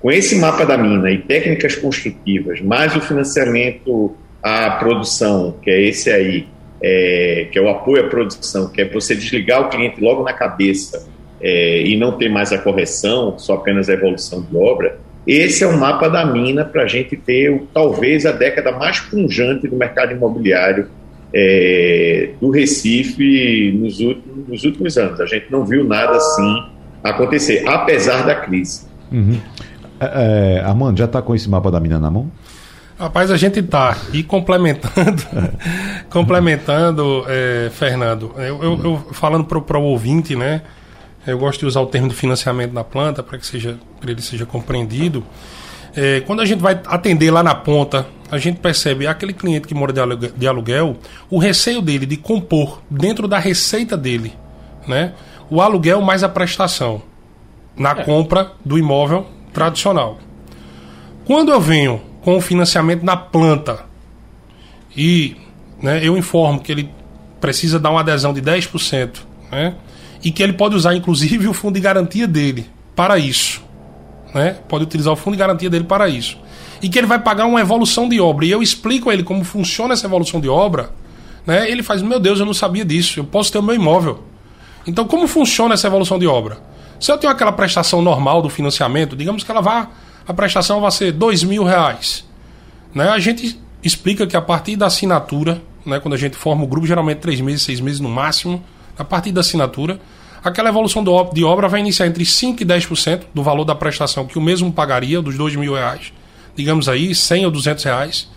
[0.00, 5.80] com esse mapa da mina e técnicas construtivas, mais o financiamento à produção, que é
[5.82, 6.46] esse aí,
[6.82, 10.32] é, que é o apoio à produção, que é você desligar o cliente logo na
[10.32, 11.08] cabeça
[11.40, 15.66] é, e não ter mais a correção, só apenas a evolução de obra, esse é
[15.66, 20.12] o mapa da mina para a gente ter talvez a década mais punjante do mercado
[20.12, 20.88] imobiliário
[21.38, 25.20] é, do Recife nos últimos, nos últimos, anos.
[25.20, 26.64] A gente não viu nada assim
[27.04, 28.86] acontecer, apesar da crise.
[29.12, 29.38] Uhum.
[30.00, 32.32] É, é Armando, já está com esse mapa da mina na mão?
[32.98, 33.98] Rapaz, a gente tá.
[34.14, 35.22] E complementando,
[36.08, 40.62] complementando, é, Fernando, eu, eu, eu falando para o ouvinte, né?
[41.26, 44.46] Eu gosto de usar o termo de financiamento da planta para que seja, ele seja
[44.46, 45.22] compreendido.
[45.96, 49.74] É, quando a gente vai atender lá na ponta, a gente percebe aquele cliente que
[49.74, 50.96] mora de aluguel, de aluguel,
[51.30, 54.34] o receio dele de compor dentro da receita dele,
[54.86, 55.14] né?
[55.48, 57.00] O aluguel mais a prestação
[57.76, 58.04] na é.
[58.04, 60.18] compra do imóvel tradicional.
[61.24, 63.84] Quando eu venho com o financiamento na planta
[64.96, 65.36] e
[65.80, 66.90] né, eu informo que ele
[67.40, 69.74] precisa dar uma adesão de 10%, né?
[70.22, 73.65] e que ele pode usar inclusive o fundo de garantia dele para isso.
[74.36, 74.54] Né?
[74.68, 76.36] Pode utilizar o fundo de garantia dele para isso.
[76.82, 78.44] E que ele vai pagar uma evolução de obra.
[78.44, 80.90] E eu explico a ele como funciona essa evolução de obra.
[81.46, 81.70] Né?
[81.70, 83.18] Ele faz: Meu Deus, eu não sabia disso.
[83.18, 84.24] Eu posso ter o meu imóvel.
[84.86, 86.58] Então, como funciona essa evolução de obra?
[87.00, 89.88] Se eu tenho aquela prestação normal do financiamento, digamos que ela vá,
[90.28, 92.26] a prestação vai ser dois mil reais.
[92.94, 93.08] Né?
[93.08, 96.86] A gente explica que a partir da assinatura, né, quando a gente forma o grupo,
[96.86, 98.62] geralmente três meses, seis meses no máximo,
[98.98, 99.98] a partir da assinatura,
[100.48, 104.38] aquela evolução de obra vai iniciar entre 5% e 10% do valor da prestação que
[104.38, 106.12] o mesmo pagaria, dos dois mil reais,
[106.54, 108.28] digamos aí, 100 ou 200 reais,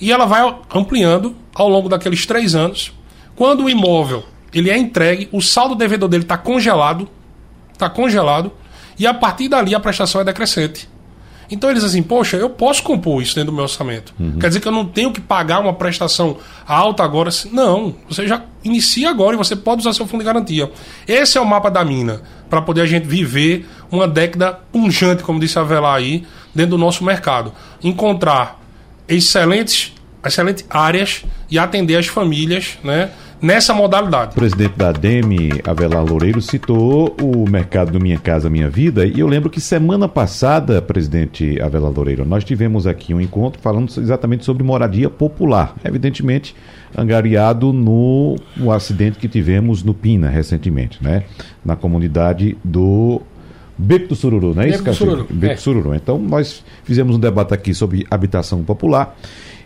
[0.00, 0.42] e ela vai
[0.74, 2.92] ampliando ao longo daqueles três anos.
[3.36, 7.08] Quando o imóvel ele é entregue, o saldo devedor dele está congelado,
[7.72, 8.52] está congelado,
[8.98, 10.88] e a partir dali a prestação é decrescente.
[11.52, 14.14] Então eles assim, poxa, eu posso compor isso dentro do meu orçamento.
[14.18, 14.38] Uhum.
[14.38, 17.28] Quer dizer que eu não tenho que pagar uma prestação alta agora.
[17.52, 20.72] Não, você já inicia agora e você pode usar seu fundo de garantia.
[21.06, 25.38] Esse é o mapa da mina, para poder a gente viver uma década punjante, como
[25.38, 27.52] disse a Velar aí, dentro do nosso mercado.
[27.84, 28.58] Encontrar
[29.06, 29.92] excelentes,
[30.24, 33.10] excelentes áreas e atender as famílias, né?
[33.42, 34.30] Nessa modalidade.
[34.30, 39.18] O presidente da DEME, Avelar Loureiro, citou o mercado do Minha Casa Minha Vida e
[39.18, 44.44] eu lembro que semana passada, presidente Avelar Loureiro, nós tivemos aqui um encontro falando exatamente
[44.44, 46.54] sobre moradia popular, evidentemente
[46.96, 51.24] angariado no, no acidente que tivemos no Pina recentemente, né?
[51.64, 53.20] Na comunidade do
[53.76, 55.26] Beco do Sururu, não é Beco isso, Sururu.
[55.28, 55.56] Beco é.
[55.56, 55.94] do Sururu.
[55.94, 59.16] Então, nós fizemos um debate aqui sobre habitação popular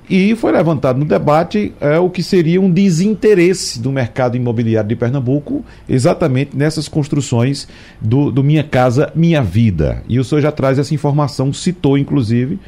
[0.09, 4.95] e foi levantado no debate é, o que seria um desinteresse do mercado imobiliário de
[4.95, 7.67] Pernambuco, exatamente nessas construções
[8.01, 10.03] do, do Minha Casa Minha Vida.
[10.09, 12.59] E o senhor já traz essa informação, citou inclusive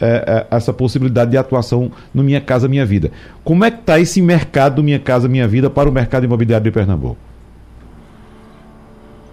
[0.00, 3.12] é, é, essa possibilidade de atuação no Minha Casa Minha Vida.
[3.44, 6.64] Como é que está esse mercado do Minha Casa Minha Vida para o mercado imobiliário
[6.64, 7.27] de Pernambuco?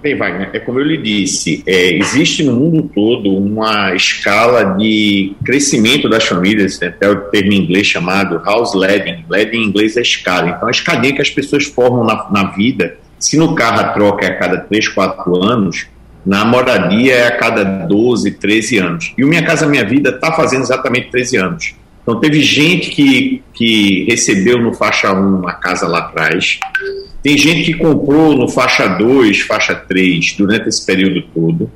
[0.05, 5.35] Bem, Wagner, é como eu lhe disse, é, existe no mundo todo uma escala de
[5.43, 9.97] crescimento das famílias, né, até o termo em inglês chamado house ledding, ledding em inglês
[9.97, 13.79] é escala, então a escadinha que as pessoas formam na, na vida, se no carro
[13.79, 15.87] a troca é a cada 3, 4 anos,
[16.23, 19.13] na moradia é a cada 12, 13 anos.
[19.17, 21.75] E o Minha Casa Minha Vida está fazendo exatamente 13 anos.
[22.03, 26.59] Então teve gente que, que recebeu no faixa 1 uma casa lá atrás,
[27.25, 31.71] tem gente que comprou no faixa 2, faixa 3 durante esse período todo.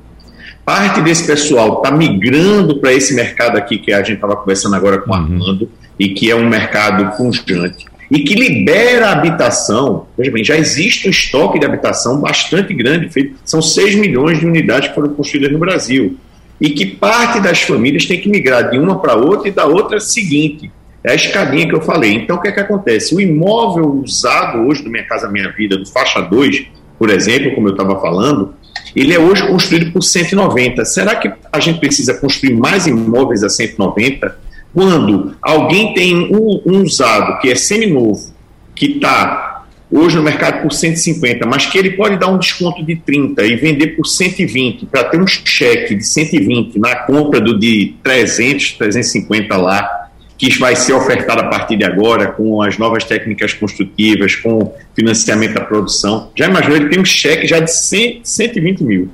[0.64, 5.00] Parte desse pessoal está migrando para esse mercado aqui que a gente estava conversando agora
[5.00, 5.24] com o uhum.
[5.24, 10.06] Armando, e que é um mercado pungente, e que libera habitação.
[10.16, 14.46] Veja bem, já existe um estoque de habitação bastante grande, feito, são 6 milhões de
[14.46, 16.16] unidades que foram construídas no Brasil.
[16.62, 20.00] E que parte das famílias tem que migrar de uma para outra e da outra
[20.00, 20.72] seguinte.
[21.04, 22.14] É a escadinha que eu falei.
[22.14, 23.16] Então, o que é que acontece?
[23.16, 27.70] O imóvel usado hoje do Minha Casa Minha Vida, do faixa 2, por exemplo, como
[27.70, 28.54] eu estava falando,
[28.96, 30.84] ele é hoje construído por 190.
[30.86, 34.38] Será que a gente precisa construir mais imóveis a 190?
[34.74, 38.34] Quando alguém tem um, um usado que é semi-novo,
[38.76, 42.96] que está hoje no mercado por 150, mas que ele pode dar um desconto de
[42.96, 47.96] 30 e vender por 120, para ter um cheque de 120 na compra do de
[48.04, 50.09] 300, 350 lá,
[50.40, 55.56] que vai ser ofertado a partir de agora com as novas técnicas construtivas, com financiamento
[55.56, 56.32] da produção.
[56.34, 59.10] Já imaginou, ele tem um cheque já de 100, 120 mil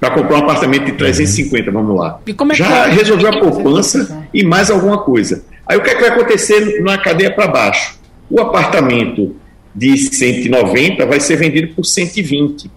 [0.00, 2.20] para comprar um apartamento de 350, vamos lá.
[2.26, 2.90] É já é?
[2.90, 5.44] resolveu a poupança e mais alguma coisa.
[5.64, 7.96] Aí o que, é que vai acontecer na cadeia para baixo?
[8.28, 9.36] O apartamento
[9.72, 12.68] de 190 vai ser vendido por 120.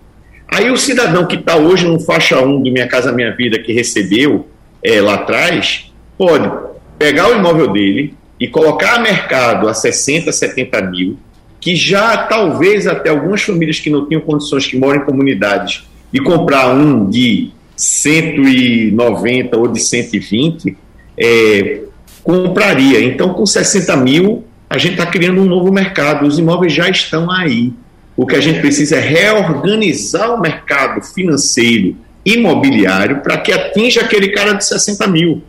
[0.47, 3.73] Aí o cidadão que está hoje no faixa 1 do Minha Casa Minha Vida, que
[3.73, 4.47] recebeu
[4.83, 6.70] é, lá atrás, pode
[7.01, 11.17] pegar o imóvel dele e colocar a mercado a 60, 70 mil,
[11.59, 15.83] que já talvez até algumas famílias que não tinham condições, que moram em comunidades,
[16.13, 20.77] e comprar um de 190 ou de 120,
[21.17, 21.81] é,
[22.23, 23.03] compraria.
[23.03, 27.31] Então, com 60 mil, a gente está criando um novo mercado, os imóveis já estão
[27.31, 27.73] aí.
[28.15, 34.29] O que a gente precisa é reorganizar o mercado financeiro imobiliário para que atinja aquele
[34.29, 35.41] cara de 60 mil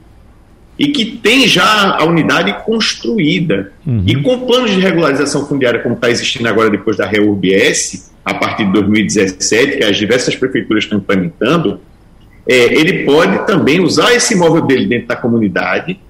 [0.83, 3.71] e que tem já a unidade construída.
[3.87, 4.03] Uhum.
[4.05, 8.65] E com planos de regularização fundiária, como está existindo agora depois da REURBS, a partir
[8.65, 11.79] de 2017, que as diversas prefeituras estão implementando,
[12.49, 16.01] é, ele pode também usar esse imóvel dele dentro da comunidade,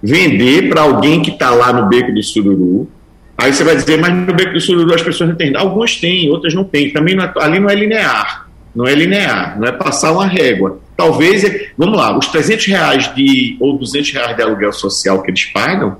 [0.00, 2.88] vender para alguém que está lá no Beco do Sururu.
[3.36, 5.56] Aí você vai dizer, mas no Beco do Sururu as pessoas não têm.
[5.56, 6.92] Algumas têm, outras não têm.
[6.92, 8.48] Também não é, ali não é linear.
[8.74, 11.42] Não é linear, não é passar uma régua talvez,
[11.78, 15.96] vamos lá, os 300 reais de, ou 200 reais de aluguel social que eles pagam,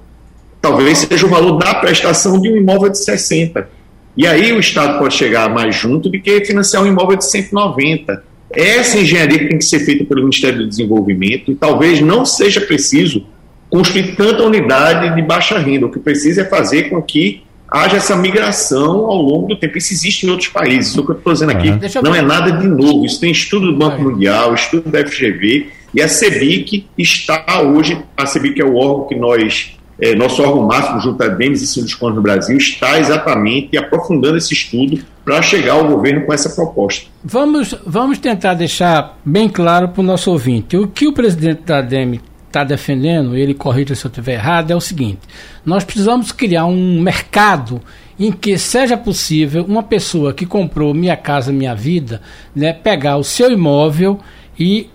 [0.61, 3.67] talvez seja o valor da prestação de um imóvel de 60.
[4.15, 8.23] E aí o Estado pode chegar mais junto do que financiar um imóvel de 190.
[8.53, 13.25] Essa engenharia tem que ser feita pelo Ministério do Desenvolvimento e talvez não seja preciso
[13.71, 15.87] construir tanta unidade de baixa renda.
[15.87, 19.79] O que precisa é fazer com que haja essa migração ao longo do tempo.
[19.79, 20.97] Isso existe em outros países.
[20.97, 22.03] O que eu estou dizendo aqui uhum.
[22.03, 23.05] não é nada de novo.
[23.05, 28.27] Isso tem estudo do Banco Mundial, estudo da FGV, e a CEBIC está hoje, a
[28.27, 32.15] CEBIC é o órgão que nós, é, nosso órgão máximo junto à BEMS e Sinduscons
[32.15, 37.07] no Brasil, está exatamente aprofundando esse estudo para chegar ao governo com essa proposta.
[37.25, 40.77] Vamos, vamos tentar deixar bem claro para o nosso ouvinte.
[40.77, 44.77] O que o presidente da DEM está defendendo, ele corrija se eu estiver errado, é
[44.77, 45.21] o seguinte:
[45.65, 47.81] nós precisamos criar um mercado
[48.19, 52.21] em que seja possível uma pessoa que comprou Minha Casa Minha Vida,
[52.55, 54.21] né, pegar o seu imóvel
[54.59, 54.91] e,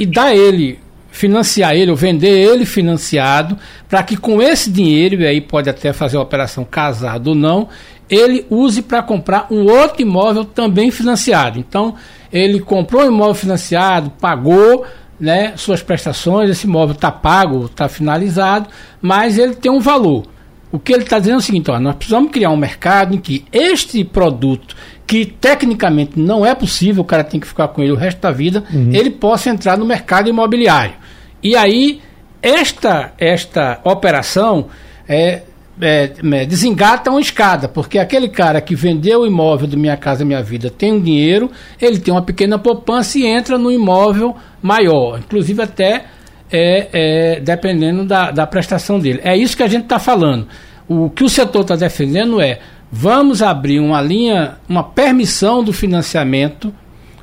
[0.00, 3.56] e dar ele, financiar ele, ou vender ele financiado,
[3.88, 7.68] para que com esse dinheiro, e aí pode até fazer a operação casado ou não,
[8.10, 11.58] ele use para comprar um outro imóvel também financiado.
[11.58, 11.94] Então,
[12.32, 14.84] ele comprou um imóvel financiado, pagou,
[15.20, 18.68] né, suas prestações, esse imóvel está pago, está finalizado,
[19.00, 20.24] mas ele tem um valor.
[20.70, 23.18] O que ele está dizendo é o seguinte: ó, nós precisamos criar um mercado em
[23.18, 24.76] que este produto,
[25.06, 28.30] que tecnicamente não é possível, o cara tem que ficar com ele o resto da
[28.30, 28.90] vida, uhum.
[28.92, 30.94] ele possa entrar no mercado imobiliário.
[31.42, 32.00] E aí,
[32.42, 34.66] esta, esta operação
[35.08, 35.42] é,
[35.80, 40.24] é, é, desengata uma escada, porque aquele cara que vendeu o imóvel do Minha Casa
[40.24, 45.18] Minha Vida tem um dinheiro, ele tem uma pequena poupança e entra no imóvel maior,
[45.18, 46.06] inclusive até
[46.50, 49.20] é, é dependendo da, da prestação dele.
[49.22, 50.48] É isso que a gente está falando.
[50.88, 52.60] O que o setor está defendendo é
[52.90, 56.72] vamos abrir uma linha, uma permissão do financiamento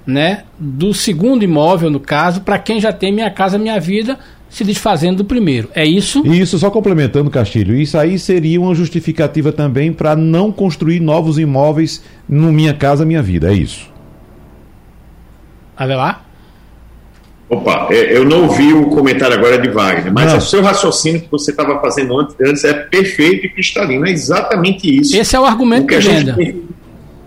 [0.05, 4.63] né, do segundo imóvel, no caso, para quem já tem Minha Casa Minha Vida se
[4.63, 5.69] desfazendo do primeiro.
[5.73, 6.25] É isso?
[6.25, 12.03] Isso, só complementando, Castilho, isso aí seria uma justificativa também para não construir novos imóveis
[12.27, 13.89] no Minha Casa Minha Vida, é isso?
[15.75, 16.25] Avelar?
[17.47, 20.39] Opa, é, eu não ouvi o comentário agora de Wagner, mas não.
[20.39, 24.99] o seu raciocínio que você estava fazendo antes, antes é perfeito e cristalino, é exatamente
[24.99, 25.15] isso.
[25.15, 26.33] Esse é o argumento o que de venda.
[26.33, 26.63] Gente,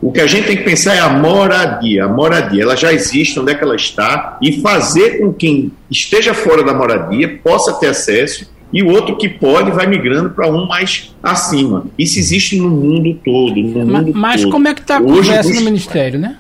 [0.01, 2.05] o que a gente tem que pensar é a moradia.
[2.05, 6.33] A moradia, ela já existe, onde é que ela está, e fazer com quem esteja
[6.35, 10.67] fora da moradia possa ter acesso e o outro que pode vai migrando para um
[10.67, 11.87] mais acima.
[11.99, 13.57] Isso existe no mundo todo.
[13.57, 14.53] No mas, mundo mas todo.
[14.53, 16.37] como é que está a conversa no Ministério, né?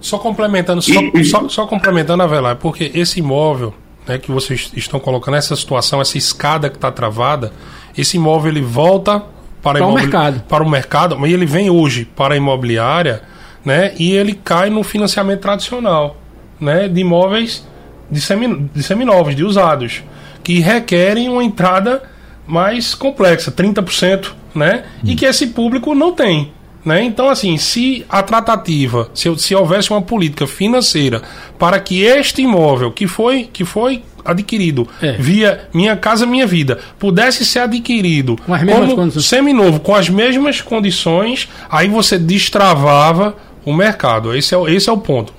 [0.00, 3.74] Só complementando, só, e, só, só complementando, Avelar, porque esse imóvel
[4.08, 7.52] né, que vocês estão colocando, essa situação, essa escada que está travada,
[7.96, 9.22] esse imóvel ele volta
[9.62, 10.42] para, para, o mercado.
[10.48, 13.22] para o mercado, mas ele vem hoje para a imobiliária,
[13.64, 13.92] né?
[13.98, 16.16] E ele cai no financiamento tradicional,
[16.60, 16.88] né?
[16.88, 17.66] De imóveis
[18.10, 20.02] de, semi, de seminovos, de usados,
[20.42, 22.02] que requerem uma entrada
[22.46, 24.84] mais complexa, 30%, né?
[25.04, 25.10] Hum.
[25.10, 26.52] E que esse público não tem.
[26.84, 27.04] Né?
[27.04, 31.22] Então, assim, se a tratativa, se, se houvesse uma política financeira
[31.58, 35.12] para que este imóvel que foi, que foi adquirido é.
[35.12, 41.88] via Minha Casa Minha Vida pudesse ser adquirido como seminovo, com as mesmas condições, aí
[41.88, 44.34] você destravava o mercado.
[44.34, 45.32] Esse é, esse é o ponto.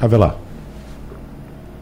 [0.00, 0.36] Avelar.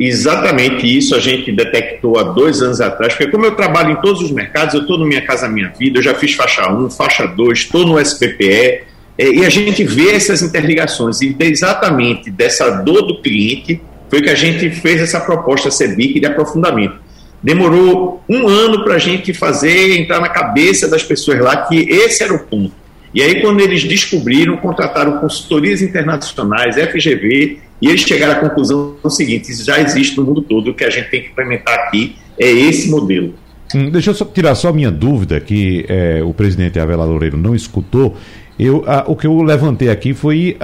[0.03, 4.23] Exatamente isso a gente detectou há dois anos atrás, porque como eu trabalho em todos
[4.23, 7.27] os mercados, eu estou no Minha Casa Minha Vida, eu já fiz faixa 1, faixa
[7.27, 8.81] 2, estou no SPPE,
[9.19, 14.31] é, e a gente vê essas interligações, e exatamente dessa dor do cliente foi que
[14.31, 16.95] a gente fez essa proposta CEBIC de aprofundamento.
[17.43, 22.25] Demorou um ano para a gente fazer, entrar na cabeça das pessoas lá que esse
[22.25, 22.73] era o ponto.
[23.13, 29.51] E aí, quando eles descobriram, contrataram consultorias internacionais, FGV, e eles chegaram à conclusão seguinte:
[29.51, 32.51] isso já existe no mundo todo, o que a gente tem que implementar aqui é
[32.51, 33.35] esse modelo.
[33.75, 37.55] Hum, deixa eu só tirar só minha dúvida, que é, o presidente Avela Loureiro não
[37.55, 38.17] escutou.
[38.59, 40.55] Eu, o que eu levantei aqui foi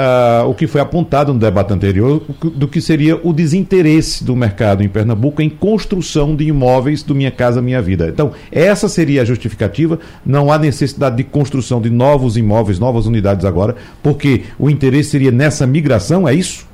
[0.47, 2.23] o que foi apontado no debate anterior
[2.55, 7.31] do que seria o desinteresse do mercado em Pernambuco em construção de imóveis do Minha
[7.31, 8.09] Casa Minha Vida.
[8.09, 9.99] Então, essa seria a justificativa.
[10.27, 15.31] Não há necessidade de construção de novos imóveis, novas unidades agora, porque o interesse seria
[15.31, 16.67] nessa migração, é isso?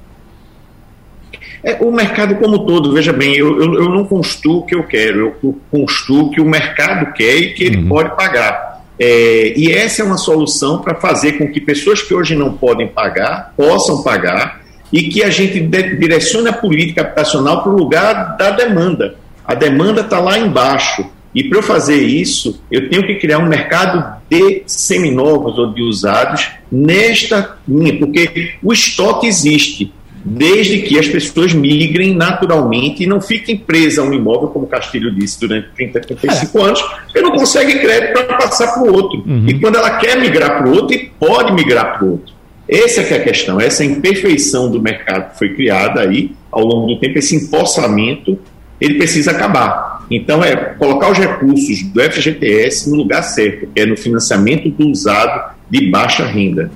[1.64, 4.82] É, o mercado como todo, veja bem, eu, eu, eu, não construo o que eu
[4.82, 7.88] quero, eu construo o que o mercado quer e que ele uhum.
[7.88, 8.82] pode pagar.
[8.98, 12.88] É, e essa é uma solução para fazer com que pessoas que hoje não podem
[12.88, 14.62] pagar possam pagar
[14.92, 19.16] e que a gente direcione a política habitacional para o lugar da demanda.
[19.44, 21.04] A demanda está lá embaixo.
[21.34, 25.82] E para eu fazer isso, eu tenho que criar um mercado de seminovos ou de
[25.82, 29.92] usados nesta linha, porque o estoque existe.
[30.24, 34.68] Desde que as pessoas migrem naturalmente e não fiquem presas a um imóvel, como o
[34.68, 36.62] Castilho disse, durante 30, 35 é.
[36.62, 39.22] anos, porque não consegue crédito para passar para o outro.
[39.26, 39.46] Uhum.
[39.48, 42.34] E quando ela quer migrar para o outro, e pode migrar para o outro.
[42.68, 46.86] Essa é, é a questão, essa imperfeição do mercado que foi criada aí ao longo
[46.86, 48.38] do tempo, esse empossamento,
[48.80, 50.04] ele precisa acabar.
[50.10, 54.88] Então, é colocar os recursos do FGTS no lugar certo, que é no financiamento do
[54.88, 56.70] usado de baixa renda.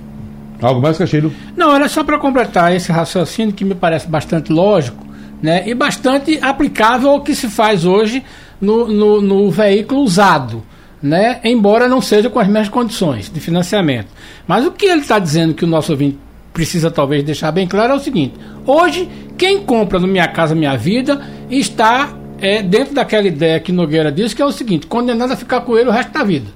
[0.61, 1.33] Algo mais, Castilho?
[1.57, 5.07] Não, era só para completar esse raciocínio que me parece bastante lógico
[5.43, 8.25] né, e bastante aplicável ao que se faz hoje
[8.61, 10.63] no, no, no veículo usado.
[11.03, 14.09] Né, embora não seja com as mesmas condições de financiamento.
[14.47, 16.19] Mas o que ele está dizendo que o nosso ouvinte
[16.55, 18.35] precisa talvez deixar bem claro é o seguinte:
[18.67, 24.11] hoje, quem compra no Minha Casa Minha Vida está é, dentro daquela ideia que Nogueira
[24.11, 26.47] disse, que é o seguinte: condenado a ficar com ele o resto da vida.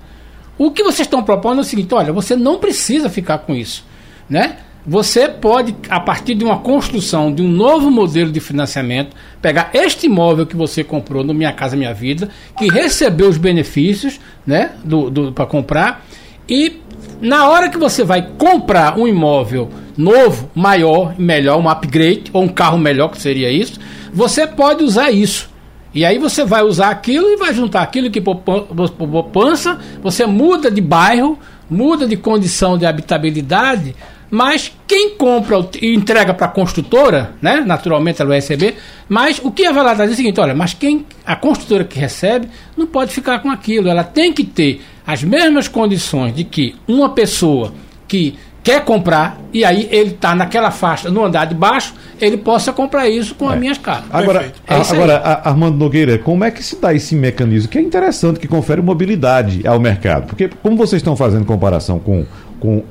[0.57, 3.85] O que vocês estão propondo é o seguinte: olha, você não precisa ficar com isso
[4.31, 4.59] né?
[4.87, 10.07] Você pode, a partir de uma construção de um novo modelo de financiamento, pegar este
[10.07, 15.11] imóvel que você comprou no Minha Casa Minha Vida, que recebeu os benefícios né, do,
[15.11, 16.07] do para comprar,
[16.49, 16.81] e
[17.21, 22.49] na hora que você vai comprar um imóvel novo, maior, melhor, um upgrade, ou um
[22.49, 23.79] carro melhor, que seria isso,
[24.13, 25.51] você pode usar isso.
[25.93, 30.81] E aí você vai usar aquilo e vai juntar aquilo que poupança, você muda de
[30.81, 33.95] bairro, muda de condição de habitabilidade,
[34.31, 37.63] mas quem compra e entrega para a construtora, né?
[37.67, 38.77] Naturalmente ela vai receber.
[39.09, 41.99] Mas o que a Valada diz é o seguinte: olha, mas quem a construtora que
[41.99, 43.89] recebe não pode ficar com aquilo.
[43.89, 47.75] Ela tem que ter as mesmas condições de que uma pessoa
[48.07, 52.73] que quer comprar e aí ele está naquela faixa no andar de baixo, ele possa
[52.73, 53.55] comprar isso com é.
[53.55, 54.05] as minhas casas.
[54.13, 58.39] Agora, é agora Armando Nogueira, como é que se dá esse mecanismo que é interessante
[58.39, 60.27] que confere mobilidade ao mercado?
[60.27, 62.25] Porque como vocês estão fazendo comparação com
[62.61, 62.85] com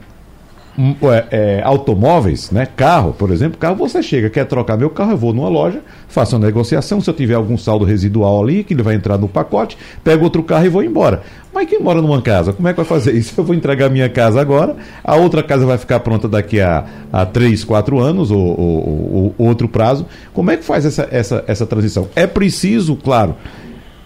[1.04, 2.66] é, é, automóveis, né?
[2.66, 6.38] Carro, por exemplo, carro você chega, quer trocar meu carro, eu vou numa loja, faço
[6.38, 9.78] uma negociação, se eu tiver algum saldo residual ali, que ele vai entrar no pacote,
[10.06, 11.22] pego outro carro e vou embora.
[11.54, 13.34] Mas quem mora numa casa, como é que vai fazer isso?
[13.40, 17.26] Eu vou entregar minha casa agora, a outra casa vai ficar pronta daqui a, a
[17.26, 20.06] 3, 4 anos ou, ou, ou outro prazo.
[20.34, 22.08] Como é que faz essa, essa, essa transição?
[22.16, 23.36] É preciso, claro,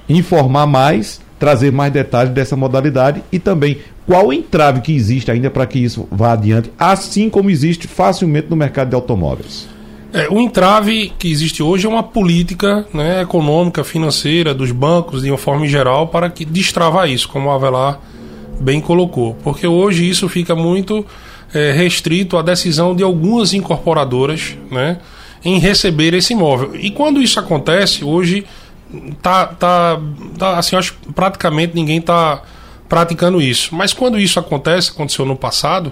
[0.09, 5.49] informar mais, trazer mais detalhes dessa modalidade e também qual o entrave que existe ainda
[5.49, 9.67] para que isso vá adiante, assim como existe facilmente no mercado de automóveis?
[10.13, 15.31] É, o entrave que existe hoje é uma política né, econômica, financeira dos bancos, de
[15.31, 17.99] uma forma geral, para que destravar isso, como o Avelar
[18.59, 19.35] bem colocou.
[19.43, 21.03] Porque hoje isso fica muito
[21.51, 24.97] é, restrito à decisão de algumas incorporadoras né,
[25.43, 26.75] em receber esse imóvel.
[26.75, 28.45] E quando isso acontece, hoje
[29.21, 29.99] tá, tá,
[30.37, 32.43] tá assim, acho praticamente ninguém está
[32.93, 33.73] praticando isso.
[33.73, 35.91] Mas quando isso acontece, aconteceu no passado,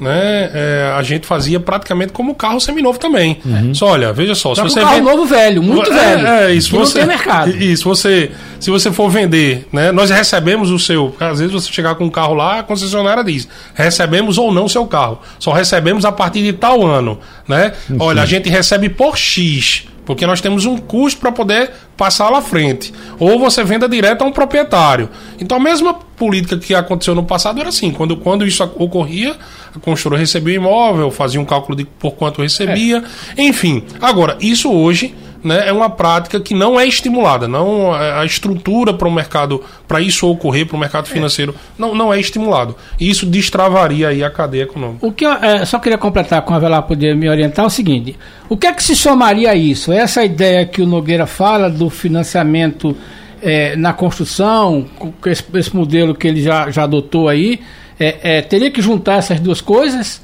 [0.00, 3.40] né, é, a gente fazia praticamente como carro seminovo também.
[3.44, 3.72] Uhum.
[3.72, 5.08] Só olha, veja só, se você um carro vende...
[5.08, 6.26] novo velho, muito é, velho.
[6.26, 7.50] É, isso, você, não tem mercado.
[7.50, 11.94] Isso, você, se você for vender, né, nós recebemos o seu, às vezes você chegar
[11.94, 15.20] com um carro lá, a concessionária diz: "Recebemos ou não o seu carro.
[15.38, 17.74] Só recebemos a partir de tal ano", né?
[17.96, 19.84] Olha, a gente recebe por X.
[20.10, 22.92] Porque nós temos um custo para poder passar lá à frente.
[23.16, 25.08] Ou você venda direto a um proprietário.
[25.38, 29.36] Então a mesma política que aconteceu no passado era assim: quando, quando isso ocorria,
[29.72, 33.04] a construtora recebia o imóvel, fazia um cálculo de por quanto recebia.
[33.36, 33.42] É.
[33.42, 37.48] Enfim, agora, isso hoje né, é uma prática que não é estimulada.
[37.48, 41.12] Não a estrutura para o mercado, para isso ocorrer para o mercado é.
[41.12, 42.76] financeiro, não, não é estimulado.
[42.98, 45.06] E isso destravaria aí a cadeia econômica.
[45.06, 47.70] O que eu é, só queria completar com a Velar poder me orientar é o
[47.70, 48.16] seguinte:
[48.48, 49.92] o que é que se somaria a isso?
[49.92, 52.96] Essa ideia que o Nogueira fala do financiamento
[53.42, 54.86] é, na construção,
[55.26, 57.60] esse, esse, modelo que ele já, já adotou aí,
[57.98, 60.22] é, é, teria que juntar essas duas coisas?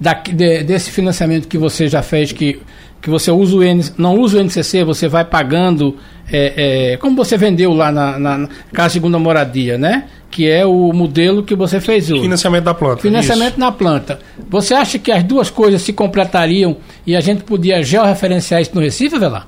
[0.00, 2.60] Da, de, desse financiamento que você já fez, que
[3.04, 5.94] que você usa o N, não usa o NCC, você vai pagando,
[6.32, 10.06] é, é, como você vendeu lá na, na, na Casa Segunda Moradia, né?
[10.30, 12.22] Que é o modelo que você fez hoje.
[12.22, 13.02] Financiamento da planta.
[13.02, 13.60] Financiamento isso.
[13.60, 14.20] na planta.
[14.48, 18.80] Você acha que as duas coisas se completariam e a gente podia georreferenciar isso no
[18.80, 19.46] Recife, Velar?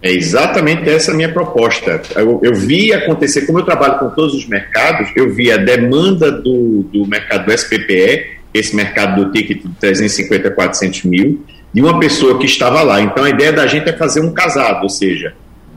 [0.00, 2.02] É exatamente essa a minha proposta.
[2.14, 6.30] Eu, eu, vi acontecer, como eu trabalho com todos os mercados, eu vi a demanda
[6.30, 11.80] do, do mercado do SPPE, esse mercado do ticket de 350 a 400 mil, de
[11.80, 13.00] uma pessoa que estava lá.
[13.00, 15.34] Então a ideia da gente é fazer um casado, ou seja,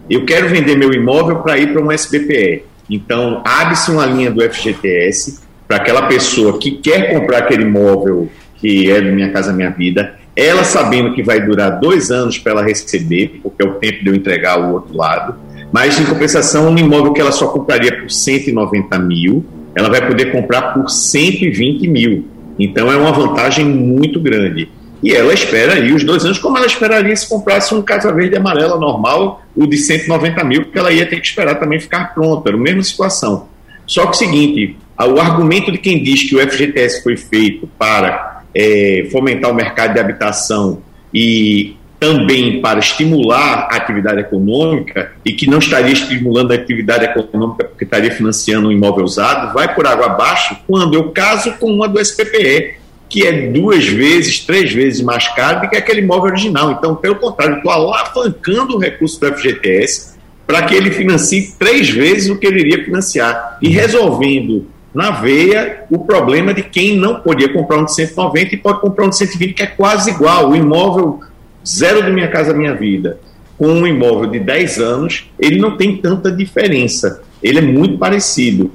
[0.10, 2.64] eu quero vender meu imóvel para ir para um SBPE.
[2.90, 8.90] Então abre-se uma linha do FGTS para aquela pessoa que quer comprar aquele imóvel que
[8.90, 13.40] é Minha Casa Minha Vida, ela sabendo que vai durar dois anos para ela receber,
[13.44, 15.36] porque é o tempo de eu entregar o outro lado,
[15.72, 20.32] mas em compensação, um imóvel que ela só compraria por 190 mil, ela vai poder
[20.32, 22.28] comprar por 120 mil.
[22.58, 24.70] Então é uma vantagem muito grande.
[25.04, 28.38] E ela espera aí os dois anos, como ela esperaria se comprasse um Casa Verde
[28.38, 32.50] amarela normal, o de 190 mil, porque ela ia ter que esperar também ficar pronta,
[32.50, 33.50] era a mesma situação.
[33.86, 38.44] Só que o seguinte, o argumento de quem diz que o FGTS foi feito para
[38.56, 40.82] é, fomentar o mercado de habitação
[41.14, 47.64] e também para estimular a atividade econômica e que não estaria estimulando a atividade econômica
[47.64, 51.88] porque estaria financiando um imóvel usado, vai por água abaixo quando eu caso com uma
[51.88, 52.76] do SPPE,
[53.14, 56.72] que é duas vezes, três vezes mais caro do que aquele imóvel original.
[56.72, 60.16] Então, pelo contrário, estou alavancando o recurso do FGTS
[60.48, 65.84] para que ele financie três vezes o que ele iria financiar e resolvendo na veia
[65.92, 69.18] o problema de quem não podia comprar um de 190 e pode comprar um de
[69.18, 70.50] 120, que é quase igual.
[70.50, 71.20] O imóvel
[71.64, 73.20] zero de Minha Casa Minha Vida
[73.60, 77.22] com um imóvel de 10 anos, ele não tem tanta diferença.
[77.44, 78.72] Ele é muito parecido.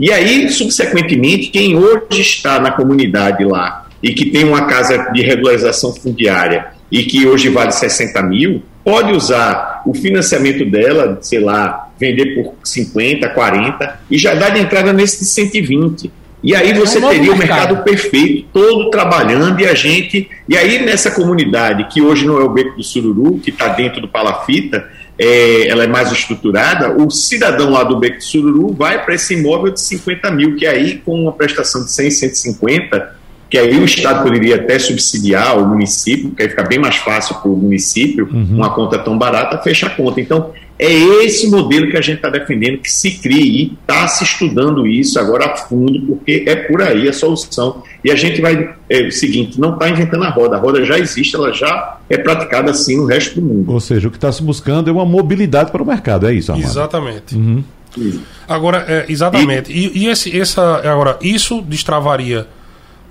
[0.00, 5.20] E aí, subsequentemente, quem hoje está na comunidade lá e que tem uma casa de
[5.20, 11.90] regularização fundiária e que hoje vale 60 mil, pode usar o financiamento dela, sei lá,
[11.98, 16.10] vender por 50, 40 e já dar de entrada nesse de 120.
[16.42, 17.74] E aí você é um teria o mercado.
[17.74, 20.30] mercado perfeito, todo trabalhando, e a gente.
[20.48, 24.00] E aí, nessa comunidade, que hoje não é o Beco do Sururu, que está dentro
[24.00, 24.88] do Palafita,
[25.22, 29.34] é, ela é mais estruturada, o cidadão lá do Beco do Sururu vai para esse
[29.34, 33.19] imóvel de 50 mil, que aí, com uma prestação de 100, 150,
[33.50, 37.34] que aí o Estado poderia até subsidiar o município, que aí fica bem mais fácil
[37.34, 38.46] para o município, uhum.
[38.52, 40.20] uma conta tão barata, fecha a conta.
[40.20, 40.94] Então, é
[41.24, 45.18] esse modelo que a gente está defendendo que se crie e está se estudando isso
[45.18, 47.82] agora a fundo, porque é por aí a solução.
[48.04, 50.96] E a gente vai, é o seguinte, não está inventando a roda, a roda já
[50.96, 53.72] existe, ela já é praticada assim no resto do mundo.
[53.72, 56.52] Ou seja, o que está se buscando é uma mobilidade para o mercado, é isso,
[56.52, 56.64] Amado?
[56.64, 57.34] Exatamente.
[57.34, 57.64] Uhum.
[58.48, 59.72] Agora, é, exatamente.
[59.72, 62.46] E, e, e esse, essa, agora, isso destravaria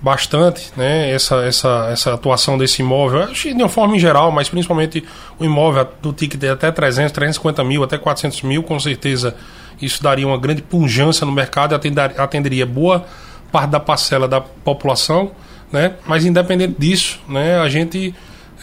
[0.01, 4.47] bastante né, essa, essa, essa atuação desse imóvel, acho de uma forma em geral, mas
[4.47, 5.03] principalmente
[5.37, 9.35] o imóvel do ticket de até 300, 350 mil, até 400 mil, com certeza
[9.81, 13.05] isso daria uma grande punjância no mercado e atenderia boa
[13.51, 15.31] parte da parcela da população,
[15.71, 15.93] né?
[16.05, 18.13] mas independente disso, né, a gente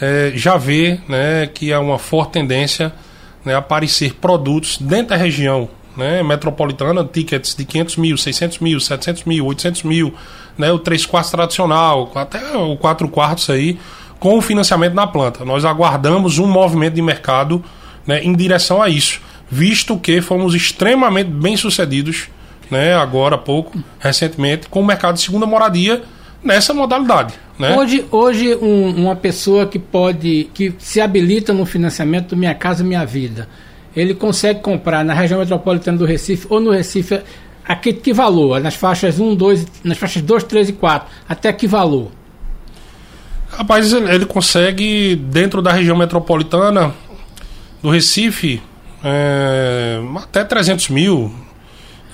[0.01, 2.91] é, já vê né, que há uma forte tendência
[3.45, 9.23] né, aparecer produtos dentro da região né, metropolitana, tickets de 500 mil, 600 mil, 700
[9.23, 10.13] mil, 800 mil,
[10.57, 13.77] né, o 3 quartos tradicional, até o 4 quartos aí,
[14.19, 15.45] com o financiamento na planta.
[15.45, 17.63] Nós aguardamos um movimento de mercado
[18.05, 22.29] né, em direção a isso, visto que fomos extremamente bem sucedidos,
[22.71, 26.03] né, agora há pouco, recentemente, com o mercado de segunda moradia
[26.43, 27.33] nessa modalidade.
[27.57, 27.75] Né?
[27.75, 33.05] Hoje, hoje um, uma pessoa que pode, que se habilita no financiamento Minha Casa Minha
[33.05, 33.47] Vida,
[33.95, 37.19] ele consegue comprar na região metropolitana do Recife ou no Recife
[37.67, 38.59] a que, que valor?
[38.61, 42.11] Nas faixas 1, 2, nas faixas 2, 3 e 4, até que valor?
[43.49, 46.93] Rapaz, ele consegue, dentro da região metropolitana
[47.81, 48.61] do Recife,
[49.03, 51.31] é, até 300 mil.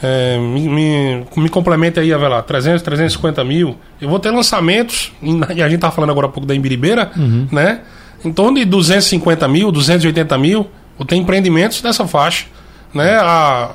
[0.02, 3.78] É, me, me, me complementa aí, Avelar, 300, 350 mil.
[4.02, 7.48] Eu vou ter lançamentos, e a gente tá falando agora há pouco da Embiribeira, uhum.
[7.52, 7.82] né?
[8.24, 10.68] Em torno de 250 mil, 280 mil.
[10.98, 12.46] Ou tem empreendimentos dessa faixa,
[12.94, 13.16] né?
[13.16, 13.72] A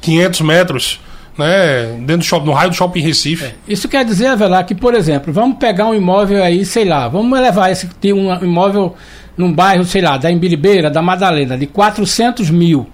[0.00, 1.00] 500 metros,
[1.36, 1.96] né?
[1.98, 3.44] Dentro do shopping, no raio do shopping Recife.
[3.44, 3.54] É.
[3.68, 7.38] Isso quer dizer, Avelar, que, por exemplo, vamos pegar um imóvel aí, sei lá, vamos
[7.38, 8.94] levar esse tem um imóvel
[9.36, 12.86] num bairro, sei lá, da Embiribeira, da Madalena, de 400 mil,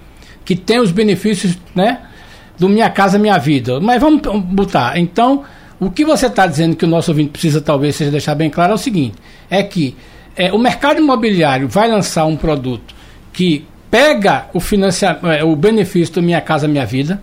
[0.44, 2.00] que tem os benefícios, né?
[2.58, 3.80] Do Minha Casa Minha Vida.
[3.80, 4.98] Mas vamos botar.
[4.98, 5.44] Então,
[5.80, 8.72] o que você está dizendo que o nosso ouvinte precisa talvez seja deixar bem claro
[8.72, 9.16] é o seguinte:
[9.50, 9.96] é que
[10.36, 12.94] é, o mercado imobiliário vai lançar um produto
[13.32, 17.20] que pega o, financiamento, é, o benefício do Minha Casa Minha Vida,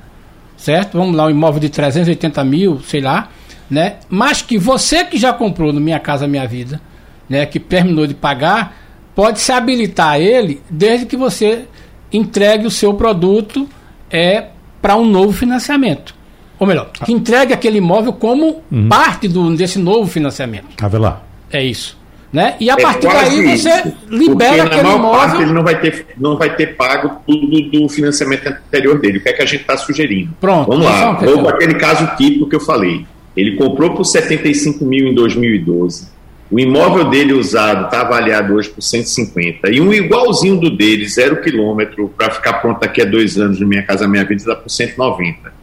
[0.58, 0.98] certo?
[0.98, 3.30] Vamos lá, um imóvel de 380 mil, sei lá,
[3.70, 3.96] né?
[4.10, 6.82] Mas que você que já comprou no Minha Casa Minha Vida,
[7.30, 7.46] né?
[7.46, 8.76] Que terminou de pagar,
[9.14, 11.66] pode se habilitar a ele desde que você
[12.12, 13.68] entregue o seu produto
[14.10, 14.46] é,
[14.82, 16.16] para um novo financiamento.
[16.58, 18.88] Ou melhor, que entregue aquele imóvel como uhum.
[18.88, 20.68] parte do, desse novo financiamento.
[20.82, 21.22] Avelar.
[21.52, 21.98] É isso.
[22.36, 22.58] Né?
[22.60, 23.94] E a é partir daí você isso.
[24.10, 25.12] libera Porque, aquele imóvel.
[25.12, 29.20] Parte, ele não vai, ter, não vai ter pago tudo do financiamento anterior dele.
[29.20, 30.34] O que é que a gente está sugerindo?
[30.42, 30.68] Pronto.
[30.68, 31.18] Vamos lá.
[31.18, 33.06] Ou aquele caso típico que eu falei.
[33.38, 36.10] Ele comprou por 75 mil em 2012.
[36.52, 39.70] O imóvel dele usado está avaliado hoje por 150.
[39.70, 43.66] E um igualzinho do dele, zero quilômetro, para ficar pronto daqui a dois anos no
[43.66, 45.54] Minha Casa Minha Vida, está por 190.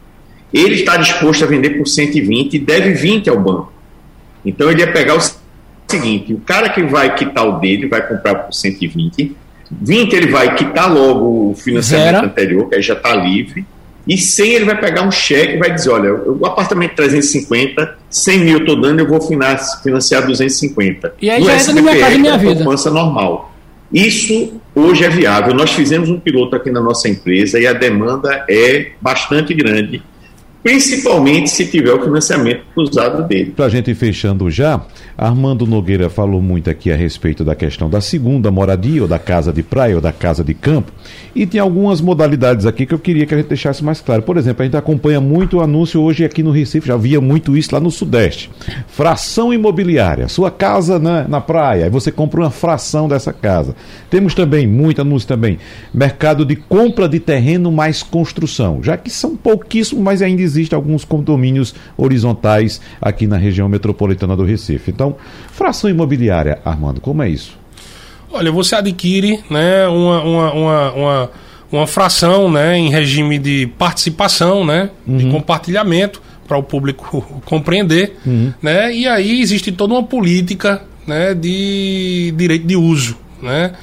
[0.51, 3.71] Ele está disposto a vender por 120 e deve 20 ao banco.
[4.43, 5.42] Então ele ia pegar os
[5.93, 9.35] seguinte: o cara que vai quitar o dele vai comprar por 120,
[9.71, 13.65] 20 ele vai quitar logo o financiamento anterior, que aí já está livre,
[14.05, 18.39] E 100 ele vai pegar um cheque e vai dizer, olha, o apartamento 350, 100
[18.39, 21.13] mil eu estou dando, eu vou financiar 250.
[21.21, 22.55] E aí no já entra no Minha Casa Minha Vida.
[22.55, 23.53] poupança normal.
[23.93, 25.53] Isso hoje é viável.
[25.53, 30.03] Nós fizemos um piloto aqui na nossa empresa e a demanda é bastante grande
[30.63, 33.51] principalmente se tiver o financiamento cruzado dele.
[33.51, 34.81] Para a gente ir fechando já,
[35.17, 39.51] Armando Nogueira falou muito aqui a respeito da questão da segunda moradia, ou da casa
[39.51, 40.91] de praia, ou da casa de campo,
[41.35, 44.21] e tem algumas modalidades aqui que eu queria que a gente deixasse mais claro.
[44.23, 47.57] Por exemplo, a gente acompanha muito o anúncio hoje aqui no Recife, já via muito
[47.57, 48.49] isso lá no Sudeste.
[48.87, 53.75] Fração imobiliária, sua casa na, na praia, aí você compra uma fração dessa casa.
[54.09, 55.59] Temos também, muito anúncio também,
[55.93, 61.05] mercado de compra de terreno mais construção, já que são pouquíssimos, mas ainda existem alguns
[61.05, 64.91] condomínios horizontais aqui na região metropolitana do Recife.
[64.91, 65.15] Então,
[65.51, 67.57] fração imobiliária, Armando, como é isso?
[68.31, 71.31] Olha, você adquire né, uma, uma, uma, uma,
[71.71, 75.17] uma fração né, em regime de participação, né, uhum.
[75.17, 78.17] de compartilhamento, para o público compreender.
[78.25, 78.53] Uhum.
[78.61, 83.17] Né, e aí existe toda uma política né, de direito de uso.
[83.41, 83.73] Né?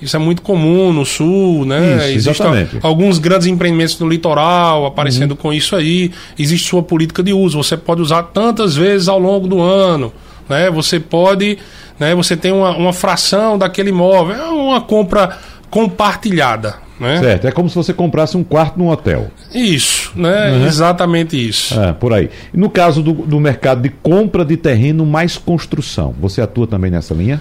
[0.00, 2.12] Isso é muito comum no sul, né?
[2.12, 2.78] Isso, exatamente.
[2.82, 5.36] alguns grandes empreendimentos no litoral aparecendo uhum.
[5.36, 6.12] com isso aí.
[6.38, 7.62] Existe sua política de uso.
[7.62, 10.12] Você pode usar tantas vezes ao longo do ano,
[10.48, 10.70] né?
[10.70, 11.58] Você pode,
[11.98, 12.14] né?
[12.14, 15.36] Você tem uma, uma fração daquele imóvel, é uma compra
[15.68, 17.18] compartilhada, né?
[17.18, 19.30] Certo, é como se você comprasse um quarto num hotel.
[19.52, 20.52] Isso, né?
[20.52, 20.66] Uhum.
[20.66, 21.78] Exatamente isso.
[21.78, 22.30] É, por aí.
[22.52, 27.14] No caso do, do mercado de compra de terreno mais construção, você atua também nessa
[27.14, 27.40] linha?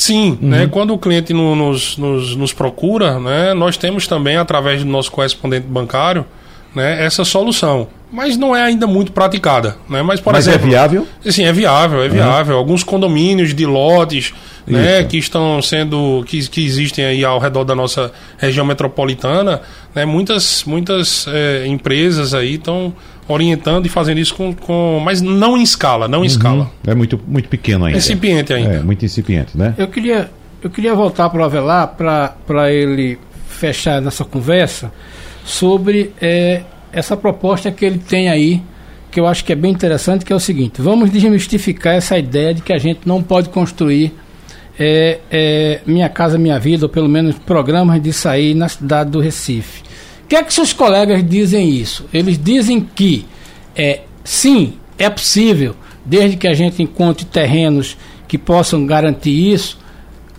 [0.00, 0.48] Sim, uhum.
[0.48, 0.66] né?
[0.66, 3.52] quando o cliente no, nos, nos, nos, procura, né?
[3.52, 6.24] nós temos também, através do nosso correspondente bancário,
[6.74, 7.04] né?
[7.04, 7.86] essa solução.
[8.10, 9.76] Mas não é ainda muito praticada.
[9.86, 10.00] Né?
[10.00, 11.06] Mas, por Mas exemplo, é viável?
[11.26, 12.12] Sim, é viável, é uhum.
[12.12, 12.56] viável.
[12.56, 14.32] Alguns condomínios de lotes
[14.66, 16.24] né, que estão sendo.
[16.26, 19.60] Que, que existem aí ao redor da nossa região metropolitana,
[19.94, 20.06] né?
[20.06, 22.94] muitas, muitas é, empresas aí estão
[23.32, 25.00] orientando e fazendo isso com, com.
[25.04, 26.26] Mas não em escala, não em uhum.
[26.26, 26.70] escala.
[26.86, 27.98] É muito, muito pequeno ainda.
[27.98, 28.74] Incipiente ainda.
[28.74, 29.74] É, muito incipiente, né?
[29.78, 30.30] Eu queria,
[30.62, 34.92] eu queria voltar para o Avelar para ele fechar nessa conversa
[35.44, 36.62] sobre é,
[36.92, 38.62] essa proposta que ele tem aí,
[39.10, 42.54] que eu acho que é bem interessante, que é o seguinte: vamos desmistificar essa ideia
[42.54, 44.14] de que a gente não pode construir
[44.78, 49.20] é, é, Minha Casa Minha Vida, ou pelo menos programas de sair na cidade do
[49.20, 49.89] Recife
[50.30, 52.06] que é que seus colegas dizem isso?
[52.14, 53.26] Eles dizem que
[53.74, 55.74] é, sim, é possível,
[56.06, 57.96] desde que a gente encontre terrenos
[58.28, 59.76] que possam garantir isso,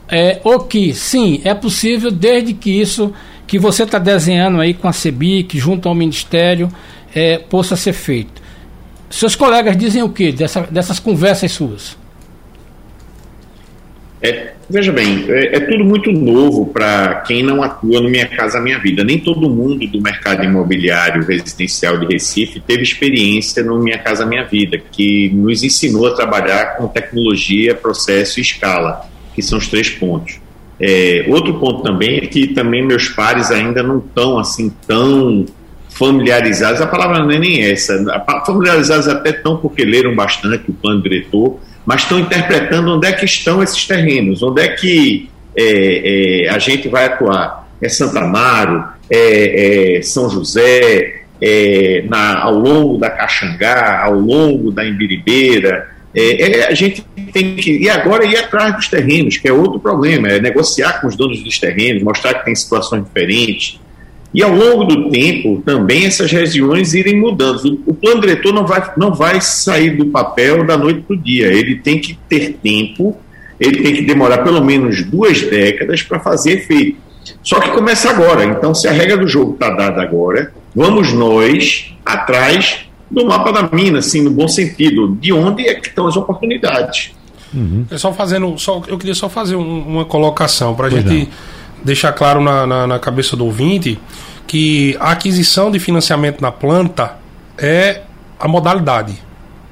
[0.08, 3.14] é, ou que sim, é possível desde que isso
[3.46, 6.72] que você está desenhando aí com a CEBIC, junto ao Ministério,
[7.14, 8.42] é, possa ser feito.
[9.10, 11.98] Seus colegas dizem o que dessa, dessas conversas suas?
[14.22, 18.60] É, veja bem, é, é, tudo muito novo para quem não atua no Minha Casa
[18.62, 19.04] Minha Vida.
[19.04, 24.44] Nem todo mundo do mercado imobiliário residencial de Recife teve experiência no Minha Casa Minha
[24.44, 29.90] Vida, que nos ensinou a trabalhar com tecnologia, processo e escala, que são os três
[29.90, 30.40] pontos.
[30.80, 35.46] É, outro ponto também é que também meus pares ainda não estão assim tão
[35.90, 38.04] familiarizados, a palavra não é nem essa,
[38.46, 43.26] familiarizados até tão porque leram bastante o plano diretor, mas estão interpretando onde é que
[43.26, 47.70] estão esses terrenos, onde é que é, é, a gente vai atuar.
[47.82, 54.72] É Santa Amaro, é, é São José, é, na, ao longo da Caxangá, ao longo
[54.72, 55.90] da Imbiribeira.
[56.14, 57.04] É, a gente
[57.34, 57.78] tem que.
[57.78, 61.42] E agora ir atrás dos terrenos, que é outro problema, é negociar com os donos
[61.42, 63.80] dos terrenos, mostrar que tem situações diferentes.
[64.34, 67.82] E ao longo do tempo, também essas regiões irem mudando.
[67.86, 71.48] O plano diretor não vai, não vai sair do papel da noite para o dia.
[71.48, 73.18] Ele tem que ter tempo,
[73.60, 76.98] ele tem que demorar pelo menos duas décadas para fazer efeito.
[77.44, 78.46] Só que começa agora.
[78.46, 83.70] Então, se a regra do jogo está dada agora, vamos nós atrás do mapa da
[83.76, 87.12] mina, assim, no bom sentido, de onde é que estão as oportunidades.
[87.54, 87.86] Uhum.
[87.92, 91.10] É só fazendo, só, eu queria só fazer um, uma colocação para a gente.
[91.10, 91.28] Não
[91.84, 94.00] deixar claro na, na, na cabeça do ouvinte
[94.48, 97.18] que a aquisição de financiamento na planta
[97.58, 98.02] é
[98.40, 99.14] a modalidade,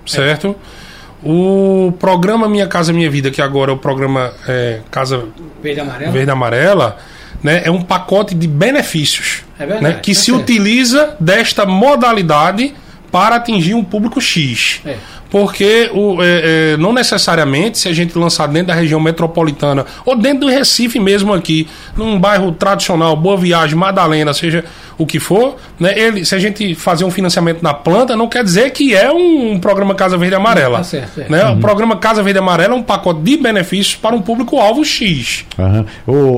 [0.05, 0.55] certo?
[0.55, 0.79] É.
[1.21, 5.25] O programa Minha Casa Minha Vida, que agora é o programa é, Casa
[5.61, 6.95] Verde Amarela, Verde -Amarela
[7.43, 10.39] né, é um pacote de benefícios é verdade, né, que é se certo.
[10.39, 12.73] utiliza desta modalidade
[13.11, 14.81] para atingir um público X.
[15.29, 20.15] Porque o, é, é, não necessariamente se a gente lançar dentro da região metropolitana ou
[20.15, 24.65] dentro do Recife mesmo aqui, num bairro tradicional, Boa Viagem, Madalena, seja
[24.97, 28.43] o que for, né, ele, se a gente fazer um financiamento na planta, não quer
[28.43, 30.79] dizer que é um, um programa Casa Verde Amarela.
[30.79, 31.29] Tá certo, é.
[31.29, 31.45] né?
[31.45, 31.57] Uhum.
[31.57, 35.45] O programa Casa Verde Amarela é um pacote de benefícios para um público-alvo X.
[35.57, 35.85] Uhum.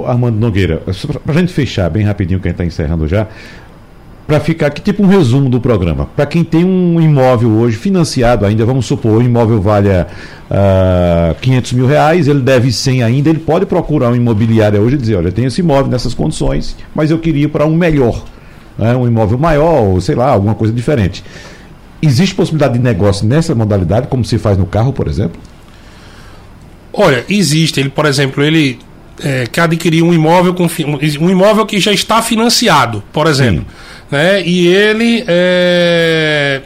[0.01, 0.81] Ô, Armando Nogueira,
[1.25, 3.27] para a gente fechar bem rapidinho, que a gente está encerrando já,
[4.31, 6.07] para ficar aqui tipo um resumo do programa.
[6.15, 10.07] Para quem tem um imóvel hoje financiado ainda, vamos supor, o imóvel valha
[10.49, 10.53] uh,
[11.31, 14.97] ah, 500 mil reais, ele deve 100 ainda, ele pode procurar um imobiliário hoje e
[14.99, 18.23] dizer, olha, eu tenho esse imóvel nessas condições, mas eu queria para um melhor,
[18.77, 18.95] né?
[18.95, 21.25] um imóvel maior, ou sei lá, alguma coisa diferente.
[22.01, 25.41] Existe possibilidade de negócio nessa modalidade, como se faz no carro, por exemplo?
[26.93, 27.81] Olha, existe.
[27.81, 28.79] Ele, por exemplo, ele
[29.21, 30.67] é, quer adquirir um imóvel com
[31.19, 33.65] um imóvel que já está financiado, por exemplo,
[34.11, 34.43] né?
[34.45, 36.61] E ele é,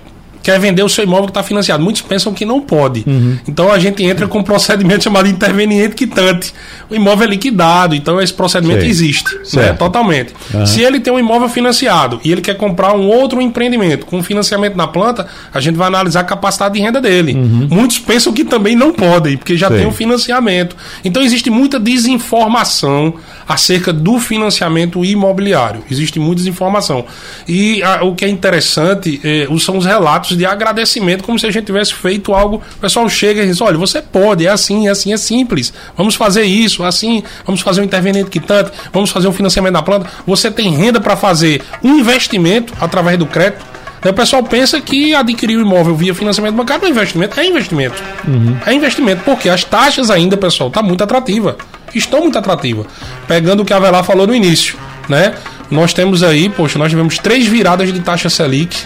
[0.46, 1.84] quer vender o seu imóvel que está financiado.
[1.84, 3.04] Muitos pensam que não pode.
[3.08, 3.36] Uhum.
[3.48, 6.54] Então a gente entra com um procedimento chamado interveniente quitante.
[6.88, 8.90] O imóvel é liquidado, então esse procedimento Sei.
[8.90, 9.74] existe, né?
[9.74, 10.36] totalmente.
[10.54, 10.64] Uhum.
[10.64, 14.76] Se ele tem um imóvel financiado e ele quer comprar um outro empreendimento com financiamento
[14.76, 17.34] na planta, a gente vai analisar a capacidade de renda dele.
[17.34, 17.68] Uhum.
[17.72, 19.80] Muitos pensam que também não podem, porque já Sei.
[19.80, 20.76] tem um financiamento.
[21.04, 23.16] Então existe muita desinformação
[23.48, 25.84] acerca do financiamento imobiliário.
[25.90, 27.04] Existe muita desinformação.
[27.48, 31.52] E a, o que é interessante é, são os relatos de agradecimento, como se a
[31.52, 32.62] gente tivesse feito algo.
[32.78, 35.74] O pessoal chega e diz: olha, você pode, é assim, é assim, é simples.
[35.98, 40.10] Vamos fazer isso, assim, vamos fazer um interveniente quitante, vamos fazer um financiamento da planta.
[40.26, 43.66] Você tem renda para fazer um investimento através do crédito.
[44.06, 47.40] Aí o pessoal pensa que adquirir o imóvel via financiamento bancário é investimento.
[47.40, 48.04] É investimento.
[48.28, 48.56] Uhum.
[48.64, 51.58] É investimento, porque as taxas ainda, pessoal, tá muito atrativa.
[51.94, 52.86] Estão muito atrativas.
[53.28, 54.78] Pegando o que a Avelar falou no início,
[55.10, 55.34] né?
[55.72, 58.78] Nós temos aí, poxa, nós tivemos três viradas de taxa Selic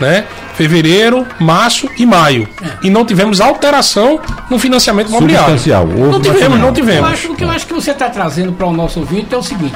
[0.00, 0.26] né?
[0.54, 2.48] Fevereiro, março e maio.
[2.62, 2.86] É.
[2.86, 4.20] E não tivemos alteração
[4.50, 5.54] no financiamento imobiliário.
[6.10, 7.08] Não tivemos, não tivemos.
[7.08, 9.38] Eu acho, o que eu acho que você está trazendo para o nosso ouvinte é
[9.38, 9.74] o seguinte: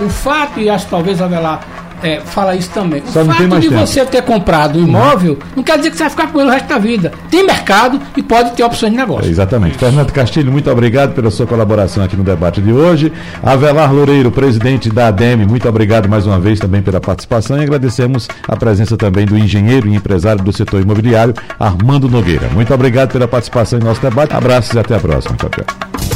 [0.00, 1.60] o fato, e acho que talvez haverá
[2.02, 3.02] é, fala isso também.
[3.06, 3.80] Só o fato de tempo.
[3.80, 5.56] você ter comprado um imóvel não.
[5.56, 7.12] não quer dizer que você vai ficar com ele o resto da vida.
[7.30, 9.26] Tem mercado e pode ter opções de negócio.
[9.26, 9.78] É, exatamente.
[9.78, 13.12] Fernando Castilho, muito obrigado pela sua colaboração aqui no debate de hoje.
[13.42, 18.28] Avelar Loureiro, presidente da ADEME, muito obrigado mais uma vez também pela participação e agradecemos
[18.46, 22.48] a presença também do engenheiro e empresário do setor imobiliário, Armando Nogueira.
[22.52, 24.34] Muito obrigado pela participação em nosso debate.
[24.34, 25.36] Abraços e até a próxima.
[25.36, 26.15] Tchau, tchau.